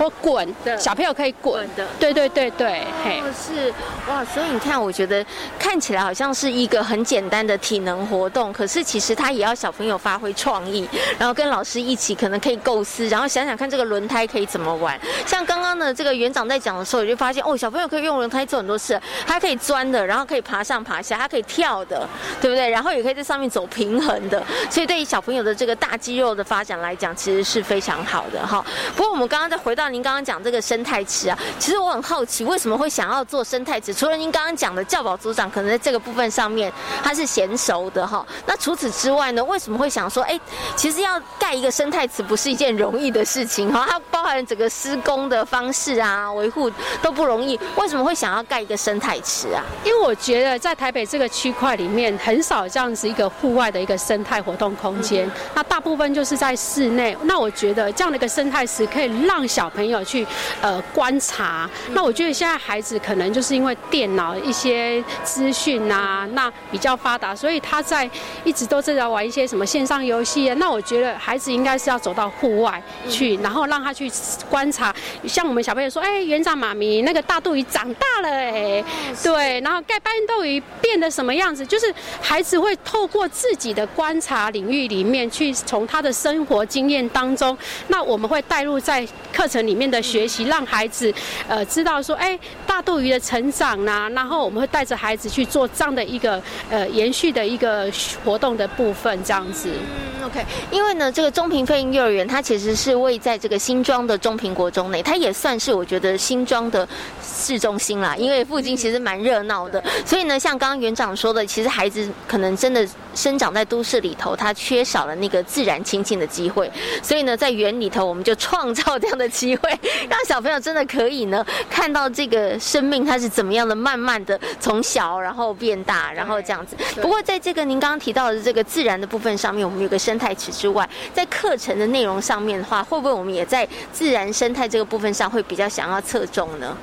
[0.00, 0.52] 或滚。
[0.64, 3.72] 的小朋友可以滚的，对对对对，嘿，是
[4.08, 5.19] 哇，所以你看，我觉得
[5.58, 14.98] 看起来好像是一个很简单的体能活动，可是其实它也要小朋友发挥创意，然后跟老师一起可能可以构思，然后想想看这个轮胎可以怎么玩。
[15.26, 22.08] 像刚刚的这个园长在讲的时候，我就发现哦，小朋友可以用轮胎做很多事，它可以钻的，然后可以爬上爬下，它可以跳的，
[22.40, 22.70] 对不对？
[22.70, 28.64] 然后也可以在上面走平衡的，所以对于小朋友的这个大肌肉的发展来讲，其实是非常好的哈。
[28.96, 30.30] 不过我们刚刚再回到您刚刚讲。
[30.30, 33.92] 讲这个生态池啊，其实我很好奇，为什么会想要做生态池？
[33.92, 40.38] 除了您刚刚讲的教保组长可能在这个部分上面他是娴熟的哈，那除此之外呢，为什么会想说，哎，
[40.76, 46.70] 其实要盖一个生态池不是一件容易的事情哈，它包含整个施工的方式啊，维护
[47.02, 47.58] 都不容易。
[47.76, 49.62] 为什么会想要盖一个生态池啊？
[49.84, 57.16] 因为我觉得在台北这个区块里面，很少这样子一个户外的一个生态活动空间，那大部分就是在室内。
[57.22, 60.26] 那我觉得这样的一个生态池可以让小朋友去。
[60.60, 61.68] 呃，观察。
[61.92, 68.08] 那我觉得现在孩子可能就是因为电脑一些资讯啊，那比较发达，所以他在
[68.44, 70.54] 一直都在玩一些什么线上游戏啊。
[70.58, 74.10] 那我觉得孩子应该是要走到户外去，然后让他去
[74.48, 74.94] 观察。
[75.26, 78.84] 像我们小朋友说，哎，园长妈咪，那个大肚鱼长大了哎，
[79.22, 81.64] 对，然后盖斑斗鱼变得什么样子？
[81.64, 87.56] 就是孩子会透过自己的观察领域里面去，从他的生活经验当中，
[87.88, 89.06] 那我们会带入在
[89.40, 90.00] 课程里面的。
[90.10, 91.12] 学习让孩子，
[91.46, 97.88] 呃，知道说，哎，大肚鱼的成长呐，然后我们会带着孩子去做这样的一个，呃，延续的一个
[98.24, 99.70] 活动的部分，这样子。
[99.70, 100.44] 嗯，OK。
[100.72, 106.88] 因为呢，这个中平飞鹰幼儿园它其实是位在这个新庄的中平国中内，它也算是我觉得新庄的
[107.22, 108.16] 市中心啦。
[108.16, 116.70] 因为附近其实蛮热闹的，所以呢，像刚刚园长说的，其实孩子可能真的生长在都市里头，它缺少了那个自然亲近的机会。
[117.02, 119.70] 所以呢，在园里头，我们就创造这样的机会，
[120.08, 126.76] 让小朋友真的可以呢看到这个生命它是怎么样的，慢慢的从小然后变大，然后这样子。
[127.00, 136.76] 不过在这个您刚刚提到的这个自然的部分上面，我们有个生态池之外，在课程的内容上面的话，会不会我们也在自然生态这个部分上会比较想要侧重呢？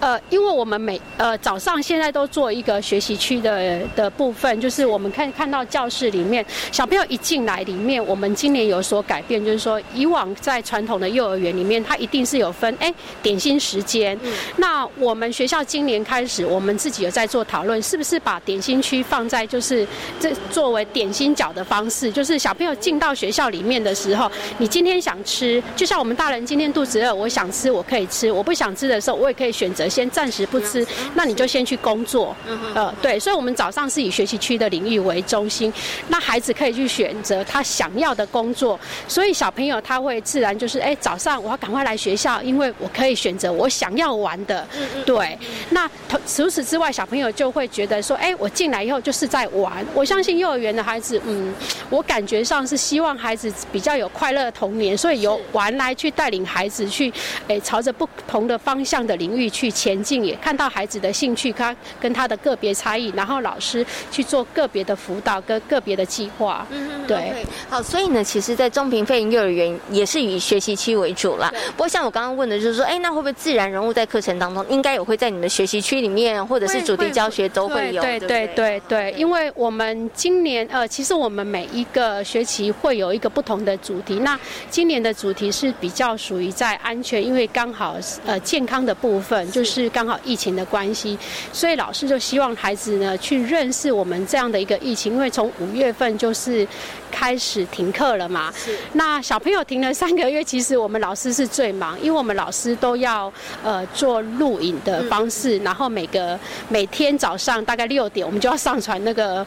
[0.00, 14.18] 呃，因为我们每呃早上现在都做一个学习区的的部分，就是我们看看到教室里面小朋友一进来，里面我们今年有所改变，就是说以往在传统的幼儿园里面，它一定是有分哎点心时间。
[14.56, 19.86] 那我们学校今年开始，我们自己有在做讨论，是不是把点心区放在就是
[20.20, 29.88] 这作为点心角的方式，就是小朋友进到学校里面的时候，你今天想吃，就像我们大人今天肚子饿，我想吃我可以吃，我不想吃的时候，我也可以选择。
[29.92, 32.34] 先暂时不吃，那你就先去工作。
[32.74, 35.61] 呃，对，所以，我们早上是以学习区的领域为中心，
[36.08, 38.78] 那孩子可以去选择他想要的工作。
[39.06, 44.66] 所以，小朋友他会自然就是，哎，早上我要赶快来学校，因为我可以选择我想要玩的。
[45.04, 45.38] 对，
[45.70, 45.90] 那
[46.26, 49.84] 除此之外，小朋友就会觉得说，哎，我进来以后就是在玩。
[49.92, 51.52] 我相信幼儿园的孩子，嗯，
[51.90, 57.12] 我感觉上是希望孩子比较有快乐的童年，所以由玩来去带领孩子去，
[57.48, 59.70] 哎，朝着不同的方向的领域去。
[59.72, 66.64] 前进也看到孩子的兴趣，他跟他的个别差异，然后老师去做个别的辅导跟个别的计划。
[66.70, 67.32] 嗯，对。
[67.68, 71.52] 好，所以呢，其实，在中平飞营幼儿园也是以学习区为主啦。
[71.76, 74.64] 不过，像我刚刚问的，就是说，哎，那会不会自然人物在课程当中？
[74.68, 78.02] 应该也会在你们学习区里面，或者是主题教学都会有。
[78.02, 84.20] 对对对对，因为我们今年呃，其实我们每一个学期会有一个不同的主题。
[84.20, 84.38] 那
[84.70, 87.96] 今年的主题是比较属于在安全，因为刚好
[88.26, 89.64] 呃健康的部分就。
[89.64, 91.16] 是刚好疫情的关系，
[91.50, 96.66] 所以老师就希望孩子呢去认识我们这样的一个疫情，因为从从五月份就是
[97.12, 98.52] 开始停课了嘛。
[98.56, 98.76] 是。
[98.94, 103.32] 那小朋友停了三个月，其实我们老师是最忙，因为我们老师都要
[103.62, 106.38] 呃做录影的方式，然后每个
[106.68, 109.46] 每天早上大概六点，我们就要上传那个，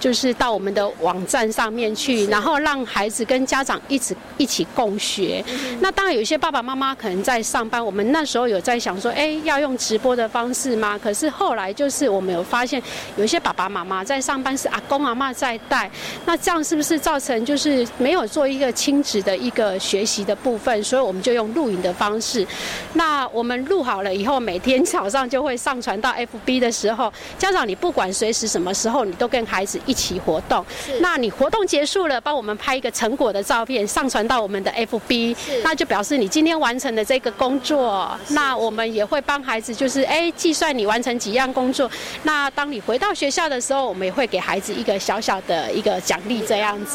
[0.00, 5.44] 就是到我们的网站上面去，然后让孩子跟家长一起一起共学。
[5.80, 9.60] 那当然有一些爸爸妈妈可能在上班，我们那时候有在想说，哎要。
[9.60, 10.98] 用直播的方式吗？
[10.98, 12.82] 可是后来就是我们有发现，
[13.18, 15.90] 有一些爸爸妈妈在上班，是阿公阿妈在带，
[16.24, 20.82] 那这样是不是造成就是没有做一个亲子的一个学习的部分？
[20.84, 22.46] 所以我们就用录影的方式。
[22.92, 30.64] 那我们录好了以后，每天早上就会上传到 FB 的时候，家长你不管随时什么时候，你都跟孩子一起活动。
[31.00, 38.10] 那你活动结束了，帮我们拍一个成果的照片，上传到我们的 FB，那就表示你今天完成的这个工作。
[38.28, 39.40] 那我们也会帮。
[39.42, 41.90] 孩子就是哎，计算你完成几样工作。
[42.24, 46.89] 那当你回到学校的时候，我们也会给孩子一个小小的一个奖励，这样子。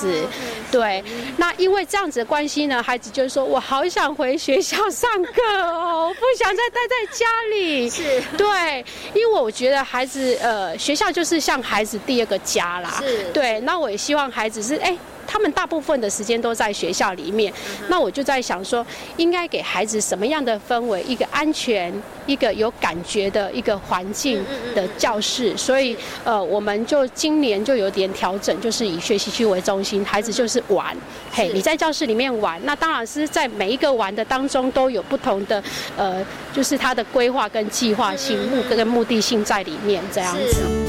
[0.71, 1.03] 对，
[1.37, 7.89] 那因为这样子的关系呢，孩子就是说我好想回学校上课哦，我不想再待在家里。
[7.89, 8.83] 是，对，
[9.13, 12.95] 因为我觉得孩子呃，学校就是像孩子第二个家啦。
[12.99, 14.97] 是，对，那我也希望孩子是哎。
[15.35, 17.53] 他们大部分的时间都在学校里面，
[17.89, 21.03] 那我就在想说，应该给孩子什么样的氛围？
[21.03, 21.93] 一个安全、
[22.25, 24.41] 一个有感觉的一个环境
[24.73, 25.55] 的教室。
[25.57, 30.95] 所以，呃，我们就今年就有点调整，就是以学习区为中心，孩子就是玩。
[31.33, 35.61] 嘿，你在教室里面玩，那当然是在每一个玩的当中都有不同的，
[35.97, 40.84] 呃，就是他的规划跟计划性、目跟目的性在里面这样子。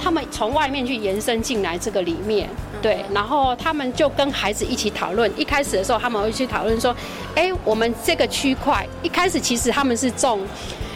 [0.00, 2.48] 他们从外面去延伸进来这个里面，
[2.80, 5.30] 对，然后他们就跟孩子一起讨论。
[5.38, 6.94] 一开始的时候，他们会去讨论说
[7.34, 10.40] ：“哎，我们这个区块一开始其实他们是种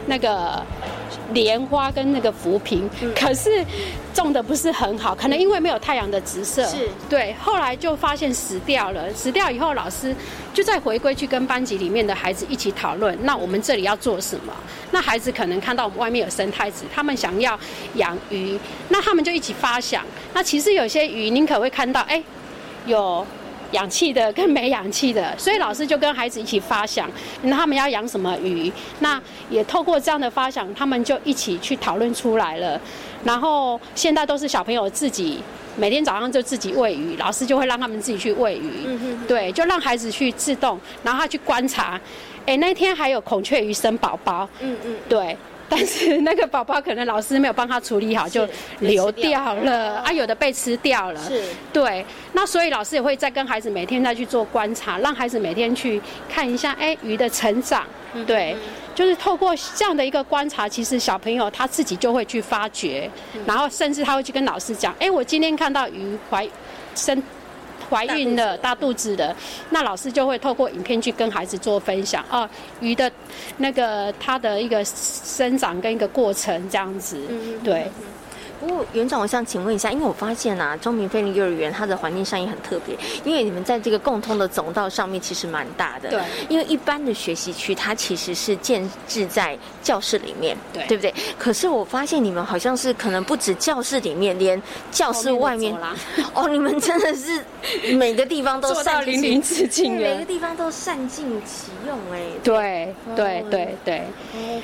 [0.07, 0.63] 那个
[1.33, 3.65] 莲花跟那个浮萍，可是。”
[4.17, 6.65] 种的不是很好，可能因为没有太阳的直射。
[6.69, 7.35] 是，对。
[7.39, 10.17] 后来就发现死掉了，死掉以后，老师
[10.55, 13.15] 就再回归去跟班级里面的孩子一起讨论。
[13.25, 14.55] 那我们这里要做什么？
[14.91, 17.61] 那孩子可能看到我们外面有生态池，他们想要
[17.97, 18.59] 养鱼，
[18.89, 20.03] 那他们就一起发想。
[20.33, 22.23] 那其实有些鱼，您可会看到，哎，
[22.87, 23.27] 有。
[23.73, 27.11] 氧气的跟没氧气的，所以老师就跟孩子一起发想，
[27.43, 28.73] 那他们要养什么鱼？
[29.01, 32.81] 那也透过这样的发想，他们就一起去讨论出来了。
[33.25, 35.43] 然后现在都是小朋友自己
[35.77, 38.85] 每天早上就自己喂鱼，老师就会让他们自己去喂鱼。
[38.87, 42.01] 嗯对，就让孩子去自动，然后他去观察。
[42.47, 44.49] 哎，那天还有孔雀鱼生宝宝。
[44.61, 44.97] 嗯嗯。
[45.09, 45.37] 对。
[45.71, 48.49] 但是那个宝宝可能老师没有帮他处理好，就
[48.81, 51.21] 流掉了啊，有的被吃掉了。
[51.21, 51.43] 是，
[51.73, 52.05] 对。
[52.33, 57.85] 那所以老师也会再跟孩子每天再去做观察，让孩子每天去看一下，哎，鱼的成长。
[58.27, 58.57] 对，
[58.95, 63.11] 就是透过这样的一个观察，其实小朋友他自己就会去发掘，
[63.45, 66.49] 然后甚至他会去跟老师讲，哎，我今天看到鱼怀
[66.95, 67.23] 生。
[67.89, 69.17] 怀孕了、大肚子。
[69.17, 69.35] 的，
[69.71, 72.25] 那老师就会透过影片去跟孩子做分享。
[72.29, 72.49] 啊，
[72.81, 73.11] 鱼的
[73.59, 77.19] 那个它的一个生长跟一个过程这样子，
[77.63, 77.91] 对。
[78.61, 86.09] 不过园长，我想请问一下，因为我发现啊，中明菲林幼儿园它的环境上也很特别，因为你们在这个共通的总道上面其实蛮大的。
[86.09, 86.23] 对。
[86.49, 91.13] 因为一般的学习区它其实是建置在教室里面，对，对不对？
[91.39, 95.77] 可是我发现你们好像是可能不止教室里面，连教室外面，
[96.33, 97.45] 哦，你们真的是
[97.95, 102.21] 每个地方都做到淋漓尽致，每个地方都善尽其用，哎。
[102.43, 104.03] 对对对对。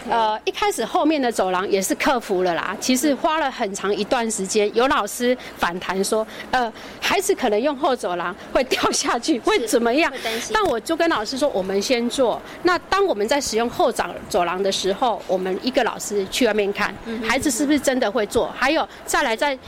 [0.09, 3.82] 呃，一开始后面的走廊也是克服了啦，其实花了很长。
[3.83, 10.13] 长一段时间，有老师反弹说，呃，孩子可能用后走廊会掉下去，会怎么样？
[10.53, 12.41] 但我就跟老师说，我们先做。
[12.63, 16.95] 那当我们在使用后走走廊的时候，我们一个老师去外面看，
[17.27, 18.53] 孩子是不是真的会做？
[18.57, 19.59] 还有再来在。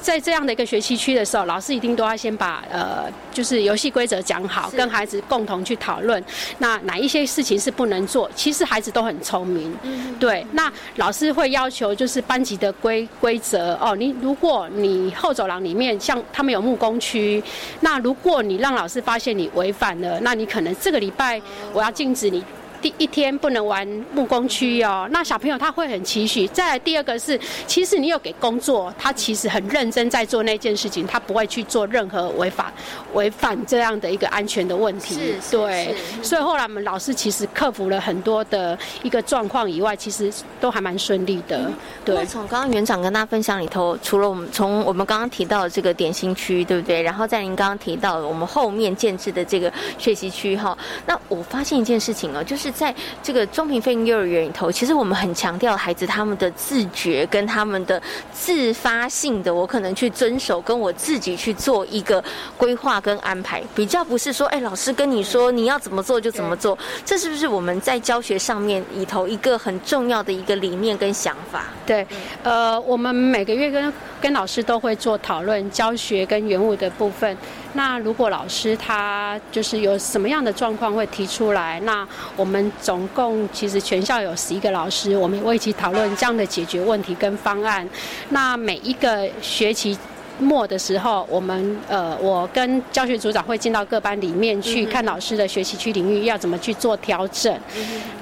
[0.00, 6.22] 在这样的一个学习区的时候，老师一定都要先把呃，就是游戏规则讲好，跟孩子共同去讨论。
[6.58, 8.30] 那哪一些事情是不能做？
[8.34, 9.76] 其实孩子都很聪明，
[10.18, 10.46] 对。
[10.52, 13.94] 那老师会要求就是班级的规规则哦。
[13.94, 17.42] 你如果你后走廊里面像他们有木工区，
[17.80, 21.40] 那如果你让老师发现你违反了，那你可能这个礼拜
[21.72, 22.42] 我要禁止你。
[22.84, 26.46] 第一天不能玩木工区哦，那小朋友他会很期许。
[26.48, 32.70] 再来第二个是，其实你有给工作，他其实很认真在做那件事情，他不会去做任何违法、
[33.14, 35.14] 违反这样的一个安全的问题。
[35.40, 35.96] 是，对。
[36.22, 40.30] 所以后来我们老师其实克服了很多的一个状况以外，其实
[40.60, 41.72] 都还蛮顺利的。
[42.04, 42.22] 对。
[42.26, 47.00] 从刚刚园长跟大家分享里头，除了我们从我们刚刚提到的这个点心区，对不对？
[47.00, 50.76] 然后在您刚刚提到我们后面建制的这个学习区哈，
[51.06, 52.73] 那我发现一件事情哦，就是。
[52.74, 58.02] 在这个中平飞鹰幼儿园里头，其实我们很强调孩子他们的自觉跟他们的
[58.32, 62.22] 自发性的，我可能去遵守，跟我自己去做一个
[62.58, 71.66] 规划跟安排，比较不是说，哎，老师跟你说你要怎么做就怎么做，这是不是我们在教学上面里头一个很重要的一个理念跟想法？
[71.86, 72.06] 对，
[72.42, 77.36] 呃，我们每个月跟跟老师都会做讨论，教学跟园务的部分。
[77.74, 82.06] 那如果老师他就是有什么样的状况会提出来，那
[82.36, 87.86] 我们总共其实全校有十一个老师，我们会一起讨论这样的解决问题跟方案。
[88.30, 89.98] 那每一个学期。
[90.38, 97.56] 末的时候，我们呃，我跟教学组长会进到各班里面去看老师的学习区领域要怎么去做调整。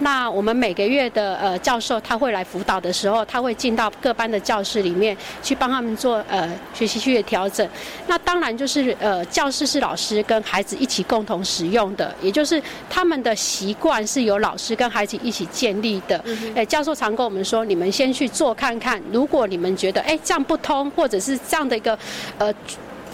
[0.01, 7.67] 那我们每个月的呃教授他会来辅导的时候，他会进到各班的教室里面去帮他们做呃学习区的调整。
[8.07, 16.23] 那当然就是呃教室是老师跟孩子一起共同使用的，也就是他们的习惯是由老师跟孩子一起建立的。
[16.55, 21.99] 哎，教授常跟我们说，你们先去做看看，如果你们觉得哎这样不通，或者是这样的一个。
[22.39, 22.53] 呃。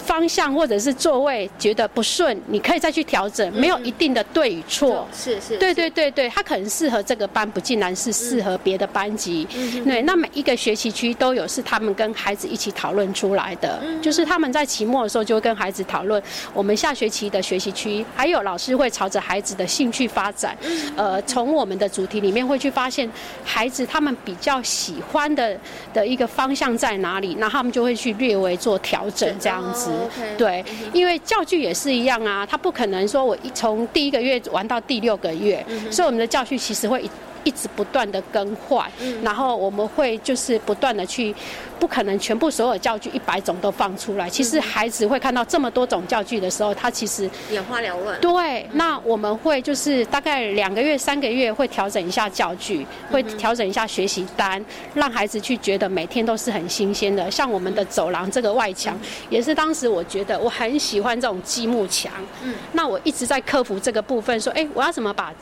[0.09, 5.07] 方向或者是座位觉得不顺，你可以再去调整，没有一定的对与错。
[5.13, 9.47] 是是，对对对对，他可能适合这个班，不竟然是适合别的班级。
[9.85, 16.19] 对，那每一个学习区都有是他们跟孩子一起讨论出来的，就是他们在期末的时候就会跟孩子讨论
[16.55, 20.57] 我们下学期的学习区，还有老师会朝着孩子的兴趣发展。
[20.95, 23.07] 呃，从我们的主题里面会去发现
[23.43, 25.55] 孩子他们比较喜欢的
[25.93, 29.91] 的一个方向在哪里，那他们就会去略微做调整这样子。
[30.37, 37.09] 对，因为教具也是一样啊，他不可能说我一从第一个月玩到第六个月，所以我们的教具其实会
[37.49, 38.87] 一一直不断的更换，
[39.23, 41.33] 然后我们会就是不断的去。
[41.79, 44.29] 不可能全部所有教具一百种都放出来。
[44.29, 48.19] 其实孩子会看到这么多种教具的时候，他其实眼花缭乱。
[48.19, 57.31] 对，那我们会就是大概两个月、三个月会调整一下教具，会调整一下学习单，让孩子去觉得每天都是很新鲜的。
[57.31, 62.11] 像我们的走廊这个外墙，也是当时我觉得我很喜欢这种积木墙。
[62.43, 65.33] 嗯，那我一直在克服这个部分，说，哎，我要怎么把。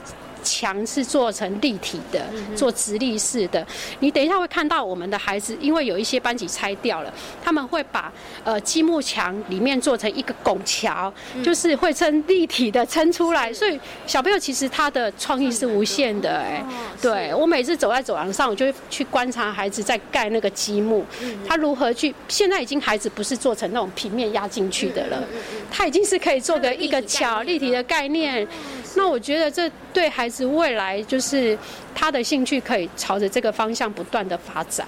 [0.48, 2.26] 墙是做成立体的，
[2.56, 3.66] 做直立式的。
[4.00, 8.12] 你等一下会看到我们的孩子，因为有一些班级拆掉了，他们会把
[8.44, 13.52] 呃积木墙里面做成一个拱桥，就是会撑立体的撑出来。
[13.52, 16.64] 所以小朋友其实他的创意是无限的哎。
[17.02, 21.04] 对我每次走在走廊上，我就会去观察孩子在盖那个积木，
[21.46, 22.14] 他如何去。
[22.28, 25.24] 现在已经孩子不是做成那种平面压进去的了，
[25.72, 28.48] 他已经是可以做个一个桥立体的概念。
[28.96, 31.58] 那我觉得这对孩子未来就是
[31.96, 34.88] 他的兴趣可以朝着这个方向不断的发展。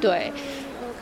[0.00, 0.32] 对。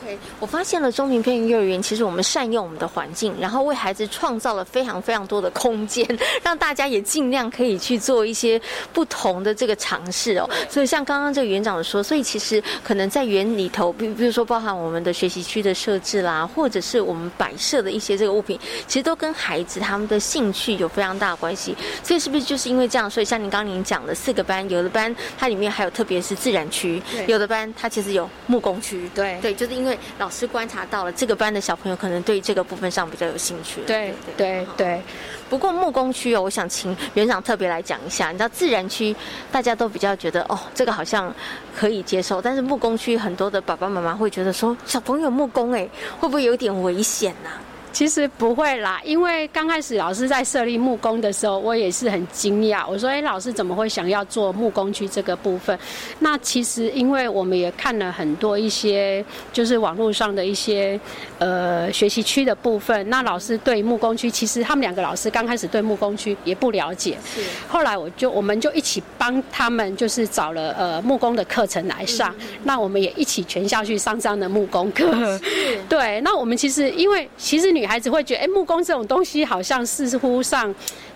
[0.07, 6.07] OK，我发现了中平配音幼儿园，其实我们善用我们的环境，然后为孩子创造了非常非常多的空间，
[6.41, 8.59] 让大家也尽量可以去做一些
[8.93, 10.49] 不同的这个尝试哦。
[10.69, 21.75] 所以像刚刚这个园长说，所以其实可能在园里头，比比如说包含我们的学习区的设置啦，或者是我们摆设的一些这个物品，其实都跟孩子他们的兴趣有非常大的关系。
[22.01, 33.81] 所以是不是就是因为这样，所以像您刚刚您讲的四个班，有的班它里面还有特别是自然区，有的班它其实有木工区，对对，就是因为老师观察到了这个班的小朋友可能对这个部分上比较有兴趣。
[33.87, 35.01] 对对对。
[35.49, 38.31] 不过木工区哦，我想请园长特别来讲一下。
[38.31, 39.15] 你知道自然区
[39.51, 41.33] 大家都比较觉得哦，这个好像
[41.75, 45.87] 可以接受，但是木工区很多的爸爸妈妈会觉得说，小朋友木工哎，
[46.19, 47.49] 会不会有点危险呢？
[47.97, 52.87] 其实不会啦，因为刚开始老师在设立木工的时候，我也是很惊讶。
[52.87, 55.75] 我说：“哎，老师怎么会想要做木工区这个部分？”
[56.19, 60.99] 那其实因为我们也看了很多一些，就是网络上的一些
[61.39, 63.09] 呃学习区的部分。
[63.09, 67.17] 那老师对木工区，其实他们两个老师刚开始对木工区也不了解。
[67.33, 67.41] 是。
[67.67, 72.31] 后来我就我们就一起帮他们，就是找了呃木工的课程来上。
[72.63, 75.39] 那我们也一起全校去上这样的木工课。
[75.89, 76.21] 对。
[76.21, 80.73] 那我们其实因为其实女孩子会觉得，哎，木工这种东西好像似乎上，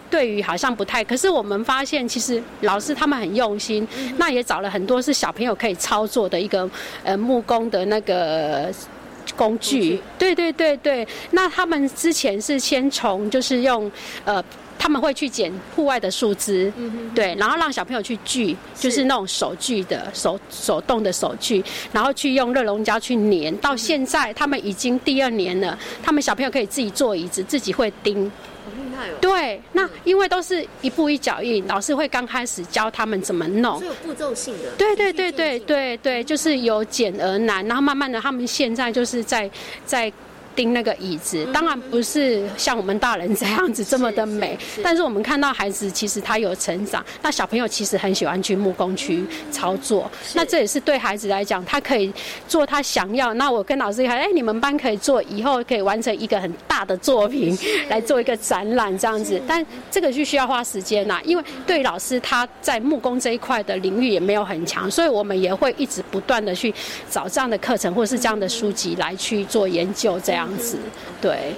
[0.09, 1.03] 对于好像不太。
[1.03, 6.69] 可是我们发现，其实老师他们很用心，那也找了很多是小朋友可以操作的一个
[7.03, 8.73] 呃木工的那个
[9.35, 10.01] 工具。
[10.17, 13.91] 对对对对，那他们之前是先从就是用
[14.25, 14.43] 呃。
[14.81, 16.73] 他们会去捡户外的树枝，
[17.13, 21.63] 对，然后让小朋友去锯，就是那种手锯的手手动的手锯，
[21.93, 23.55] 然后去用热熔胶去粘。
[23.57, 28.25] 到现在，他们已经第二年了，他们小朋友可以自己做椅子，自己会钉。
[28.65, 29.13] 好厉害哦！
[29.21, 34.71] 对，那因为都是一步一脚印，老师会刚开始教他们怎么弄，是有步骤性的。
[34.79, 39.47] 对对对对对对，就是由简而难，然后慢慢的，他们现在就是在
[39.85, 40.11] 在。
[40.55, 52.11] 钉那个椅子，当然不是像我们大人这样子这么的美，但是我们看到孩子其实他有成长，那小朋友其实很喜欢去木工区操作，那这也是对孩子来讲，他可以
[52.47, 53.33] 做他想要。
[53.35, 57.57] 那我跟老师讲，哎，你们班可以做，以后可以完成一个很大的作品
[57.89, 66.73] 来做一个展览这样子，但这个就需要花时间啦，因为对老师他在木工这一块的领域也没有很强，所以我们也会一直不断的去
[67.09, 70.40] 找这样的课程或者是这样的书籍来去做研究这样。
[70.41, 70.77] 样子，
[71.21, 71.55] 对。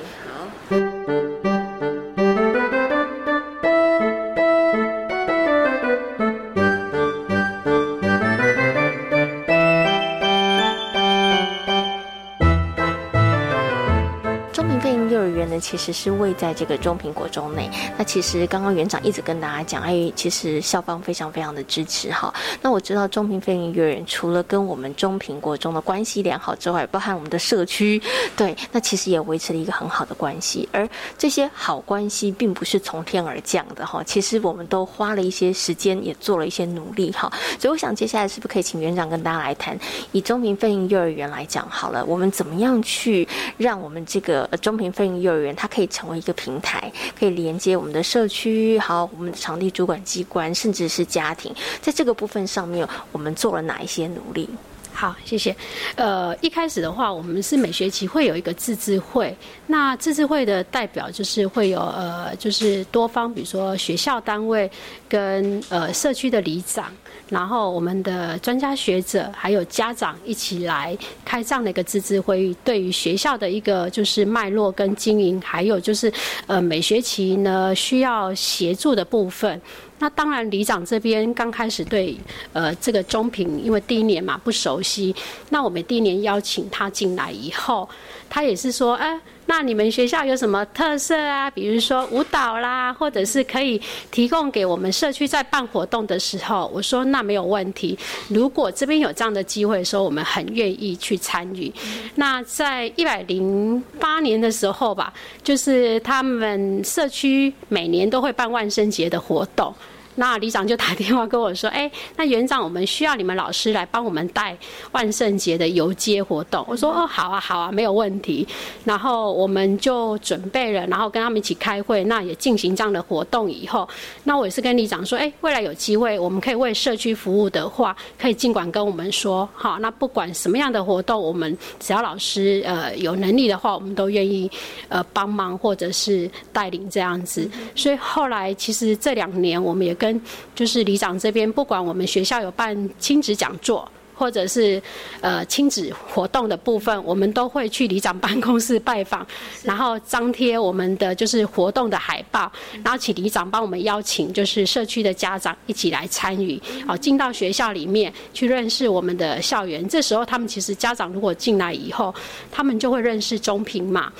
[15.63, 17.69] 其实是位在这个中苹果中内。
[17.97, 22.31] 那其实刚刚园长一直跟大家讲，哎，其实校方非常非常的支持哈。
[22.61, 28.01] 那我知道中平飞行幼儿园除了跟我们中苹果中的关系良好之外，包含我们的社区，
[28.35, 30.67] 对，那其实也维持了一个很好的关系。
[30.73, 30.87] 而
[31.17, 37.31] 这些好关系并不是从天而降的哈，其实我们都花了一些时间，也做了一些努力哈。
[37.57, 39.79] 所以我想接下来是不是可以请园长跟大家来谈，
[40.11, 43.25] 以中平飞行幼儿园来讲好了，我们怎么样去
[43.57, 54.49] 让我们这个中平飞行幼儿园它可以成为一个平台，可以连接我们的社区，好，我们的场地主管机关，甚至是家庭，在这个部分上面，我们做了哪一些努力？
[54.93, 55.53] 好，谢谢。
[55.95, 59.35] 呃，一开始的话，我们是每学期会有一个自治会，
[59.67, 64.69] 那自治会的代表就是会有呃，就是多方，比如说学校单位
[65.09, 66.91] 跟呃社区的里长。
[67.29, 76.11] 然后我们的专家学者还有家长一起来开这样的一个自治会议，对于学校的一个就是脉络跟经营，还有就是
[76.45, 79.59] 呃每学期呢需要协助的部分。
[80.03, 82.13] 那当然里长这边刚开始对
[82.51, 85.15] 呃这个中评，因为第一年嘛不熟悉，
[85.49, 87.87] 那我们第一年邀请他进来以后，
[88.29, 89.17] 他也是说哎。
[89.45, 91.51] 那你们学校有什么特色啊？
[91.51, 93.79] 比如说舞蹈啦，或者是可以
[94.09, 97.99] 提供给我们社区在办活动的时候，我说那没有问题。
[98.29, 101.71] 如果这边有这样的机会的时候，我们很愿意去参与。
[102.15, 109.75] 那在一百零八年的时候吧，就是他们社区每年都会办万圣节的活动。
[110.15, 114.55] 那里长就打电话跟我说：“哎，那园长，我们需要你们老师来帮我们带
[114.91, 118.47] 万圣节的游街活动。”我说：“哦，好啊，好啊，没有问题。”
[118.85, 123.49] 然后我们就准备了，然后跟他们一起开会，那也进行这样的活动。
[123.49, 123.89] 以后，
[124.23, 134.49] 那我也是跟里长说：“哎，未来有机会，我们可以为社区服务的话，可以尽管跟我们说，好，那不管什么样的活动，我们只要老师呃有能力的话，我们都愿意
[134.89, 139.97] 呃帮忙或者是带领这样子。”所以后来其实这两年我们也。
[140.03, 140.21] 跟
[140.53, 144.81] 就是里长这边，不管我们学校有办亲子讲座，或者是
[145.21, 149.25] 呃亲子活动的部分，我们都会去里长办公室拜访，
[149.63, 152.51] 然后张贴我们的就是活动的海报，
[152.83, 159.87] 然后请里长帮我们邀请就是社区的家长一起来参与，好进到学校里面去认识我们的校园。
[159.87, 162.13] 这时候他们其实家长如果进来以后，
[162.51, 164.11] 他们就会认识中平嘛，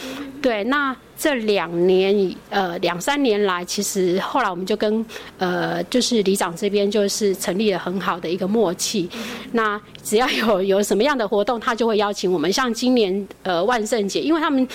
[0.41, 0.95] 对，那。
[1.17, 5.05] 这两年，呃，两三年来，其实后来我们就跟
[5.37, 9.09] 呃，就是里长这边就是成立了很好的一个默契。
[9.51, 12.51] 那只要有有什么样的活动，他就会邀请我们。
[12.51, 14.67] 像今年呃万圣节，因为他们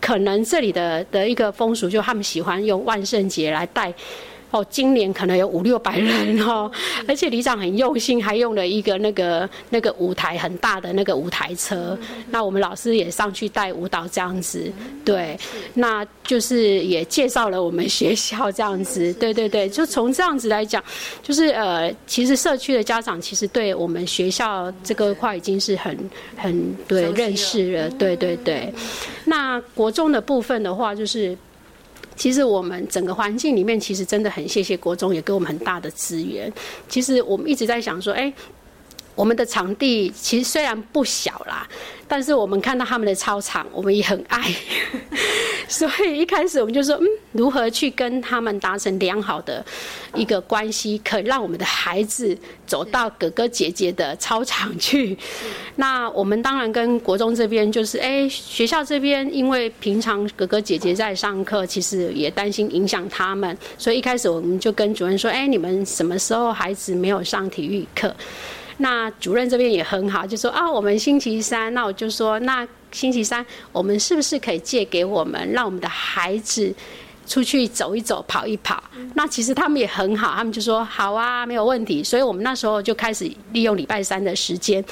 [0.00, 3.92] 可能这里的的一个风俗，就他们喜欢用万圣节来带。
[4.52, 6.70] 哦，今年可能有五六百人哦，
[7.08, 11.98] 而且里长很用心，还用了一个那个那个舞台很大的那个舞台车。
[12.30, 14.70] 那我们老师也上去带舞蹈这样子，
[15.04, 15.38] 对，
[15.72, 20.84] 那就是也介绍了我们学校这样子， 对对对，就从这样子来讲，
[21.22, 25.98] 就是呃，其实社区的家长其实对我们学校这个块已经是很
[26.36, 28.70] 很对认识了，对对对。
[29.24, 31.34] 那国中的部分的话，就是。
[32.22, 36.52] 其实我们整个环境里面，其实真的很谢谢国中，也给我们很大的资源。
[36.88, 38.32] 其实我们一直在想说，哎。
[39.14, 41.68] 我们的场地其实虽然不小啦，
[42.08, 44.54] 但是我们看到他们的操场，我们也很爱。
[45.68, 49.64] 所以一开始我们就说，嗯，如何去跟他们达成良好的
[50.14, 52.36] 一个关系，可以让我们的孩子
[52.66, 55.16] 走到哥哥姐姐的操场去。
[55.76, 68.14] 那我们当然跟国中这边就是，哎，学校这边因为平常哥哥姐姐在上课，其实也担心影响他们，所以一开始我们就跟主任说，哎，你们什么时候孩子没有上体育课？
[68.82, 76.74] 那主任这边也很好，就说啊，我们星期三，那我就说，那星期三我们是不是可以借给我们，让我们的孩子
[77.24, 78.82] 出去走一走、跑一跑？
[79.14, 82.02] 那其实他们也很好，他们就说好啊，没有问题。
[82.02, 84.84] 所以我们那时候就开始利用礼拜三的时间。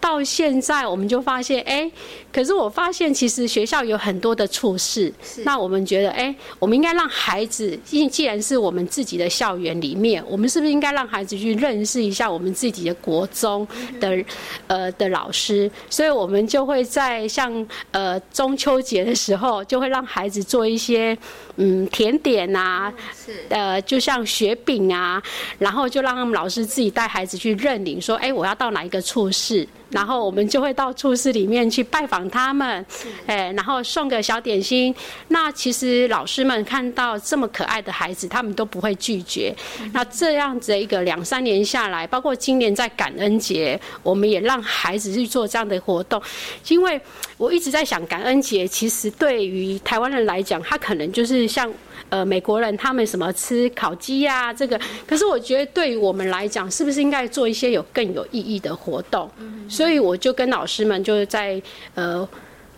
[0.00, 1.90] 到现在，我们就发现，哎，
[2.32, 5.12] 可是我发现，其实学校有很多的处事。
[5.44, 13.66] 那我们觉得，哎，我们应该让孩子，既既然是我们自己的校园里面，我们是不是应该让孩子去认识一下我们自己的国中
[14.00, 14.24] 的，
[14.66, 15.70] 呃的老师？
[15.90, 21.16] 所以我们就会在像呃中秋节的时候，就会让孩子做一些
[21.56, 25.22] 嗯甜点啊，是呃就像雪饼啊，
[25.58, 29.66] 然后就让他们老师自己带孩子去认领，说，哎，我要到哪一个处室。
[29.90, 32.84] 然后我们就会到处室里面去拜访他们，
[33.26, 34.94] 哎，然后送个小点心。
[35.28, 39.54] 那其实老师们看到这么可爱的孩子，他们都不会拒绝。
[39.92, 46.20] 那这样子一个两三年下来，包括今年在感恩节，我们也让孩子去做这样的活动。
[46.68, 47.00] 因为
[47.36, 51.72] 我一直在想，感恩节其实对于台湾人来讲，他可能就是像。
[52.10, 54.52] 呃，美国人他们什么吃烤鸡呀？
[54.52, 59.30] 这个，可是我觉得对于我们来讲，是不是应该做一些有更有意义的活动？
[59.68, 61.60] 所以我就跟老师们就是在
[61.94, 62.26] 呃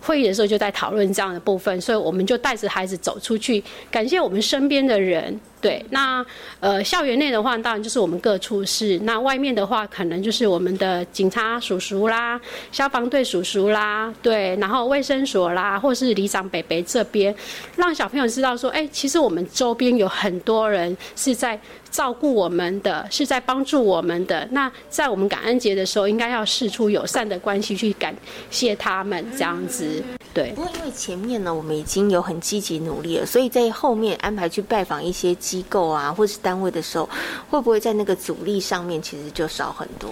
[0.01, 5.39] 会议的时候就在讨论这样的部分，所以我们就带着孩子走出去，感谢我们身边的人。
[5.61, 6.25] 对，那
[6.59, 12.41] 呃，校园内的话，当然就是我们各处室；那外面的话，可能就是我们的警察叔叔啦、
[12.73, 17.35] 消防队叔叔啦，对，然后卫生所啦，或是里长北北这边，
[17.77, 24.49] 让小朋友知道说，哎，其实我们周边有很多人是在照顾我们的，是在帮助我们的。
[24.53, 28.17] 那在我们感恩节的时候，应该要试出友善的关系去感
[28.51, 30.03] 谢他们，这样子。
[30.35, 30.51] 对。
[30.51, 35.31] 不过因为前面呢，我们已经有很积极努力了，所以在后面安排去拜访一些。
[35.41, 37.09] 机构啊，或者是单位的时候，
[37.49, 40.11] 会不会在那个阻力上面其实就少很多？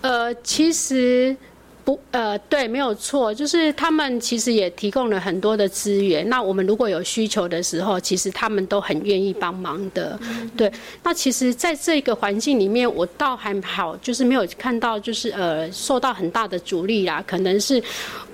[0.00, 1.36] 呃，其实
[1.84, 6.26] 不，呃，对，没有错，就是他们其实也提供了很多的资源。
[6.28, 10.18] 那我们如果有需求的时候，其实他们都很愿意帮忙的。
[10.56, 10.72] 对，
[11.02, 17.82] 那其实在这个环境里面，我倒还好，就是没有看到就是呃受到很大的阻力啦，可能是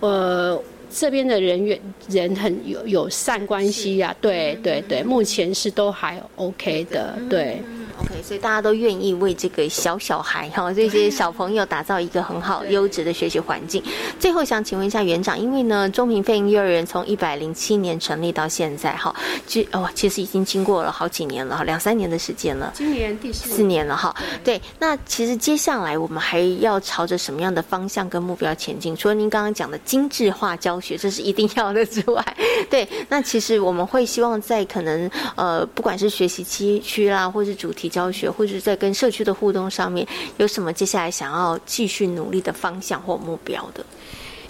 [0.01, 0.63] 呃。
[0.95, 7.61] 这边的人员人很有友善关系呀，对对对，目前是都还 OK 的，对。
[8.03, 13.83] OK，所以大家都愿意为这个小小孩哈，这些小朋友打造一个很好优质的学习环境。
[14.19, 19.15] 最后想请问一下园长，因为呢，中平飞鹰幼儿园从一百零七年成立到现在哈，
[19.47, 22.73] 其哦其实已经经过了好几年了哈，两三年的时间了。
[22.75, 24.15] 今年第四四年了哈。
[24.43, 28.97] 对，那其实接下来我们还要朝着什么样的方向跟目标前进？
[28.97, 32.25] 除了您刚刚讲的精致化教学，这是一定要的之外，
[32.71, 37.92] 对，那其实我们会希望在可能呃，不管是学习期区啦，或是主题。
[37.93, 43.85] 教学或者是在跟社区的互动上面，有什么接下来想要继续努力的方向或目标的？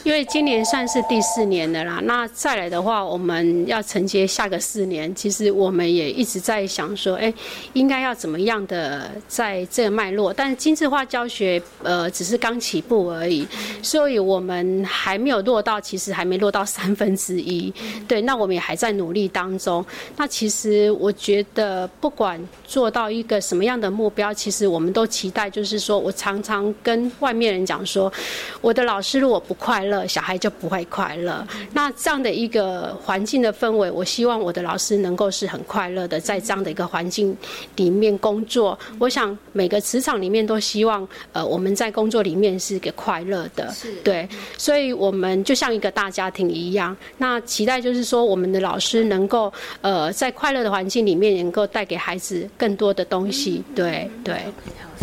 [0.05, 2.01] 因为今年算是第四年的啦。
[2.03, 7.33] 那再来的话，我们要承接下个四年，其实我们也一直在想说，哎，
[7.73, 10.33] 应该要怎么样的在这个脉络？
[10.33, 13.47] 但精致化教学，呃，只是刚起步而已，
[13.81, 17.73] 所以我们还没有落到，其实还没落到三分之一。
[18.09, 19.85] 对，那我们也还在努力当中。
[20.17, 28.13] 那其实我觉得，不管做到一个什么样的目标，其实我们都期待，就是说我常常跟外面人讲说，
[28.61, 31.47] 我的老师如果不快乐，小孩就不会快乐。
[31.73, 37.37] 那这样的一个环境的氛围，我希望我的老师能够是很快乐的，在这样的一个环境
[37.77, 38.79] 里面工作。
[38.99, 43.73] 我想每个职场里面都希望，呃，我们在工作里面是一个快乐的，
[44.03, 44.29] 对。
[44.57, 54.43] 所以我们就像一个大家庭一样，那期待就是说，我们的老师能够，呃，在快乐的环境里面，能够带给孩子更多的东西，对对。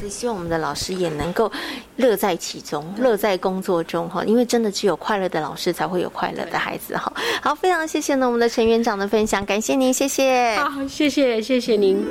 [0.08, 1.52] 希望我们的老师也能够
[1.96, 7.12] 乐在其中，乐在工作中哈，因为真的只有快乐的老师才会有快乐的孩子哈。
[7.42, 10.56] 好，非常谢谢呢我们的陈园长的分享，感谢您，谢谢。
[10.58, 12.06] 好，谢谢，谢谢您。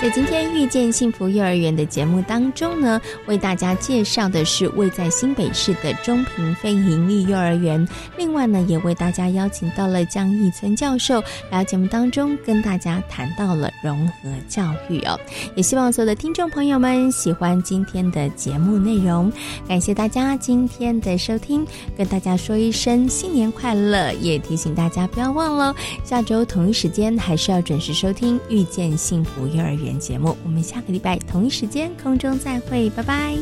[0.00, 7.84] 在今天遇见幸福幼儿园的节目当中呢，为大家介绍的是位在新北市的中平非营利幼儿园。
[8.16, 15.18] 另外呢，也为大家邀请到了江义村教授来节目当中跟大家谈到了融合教育哦。
[15.54, 19.32] 也希望所有的听众朋友们喜欢今天的节目内容，
[19.66, 21.66] 感谢大家今天的收听，
[21.96, 25.74] 跟大家说一声新年快乐，也提醒大家不要忘了
[26.04, 29.85] 下周同一时间还是要准时收听遇见幸福幼儿园。
[29.92, 33.36] 节目我们下个礼拜同一时间空中再会拜拜。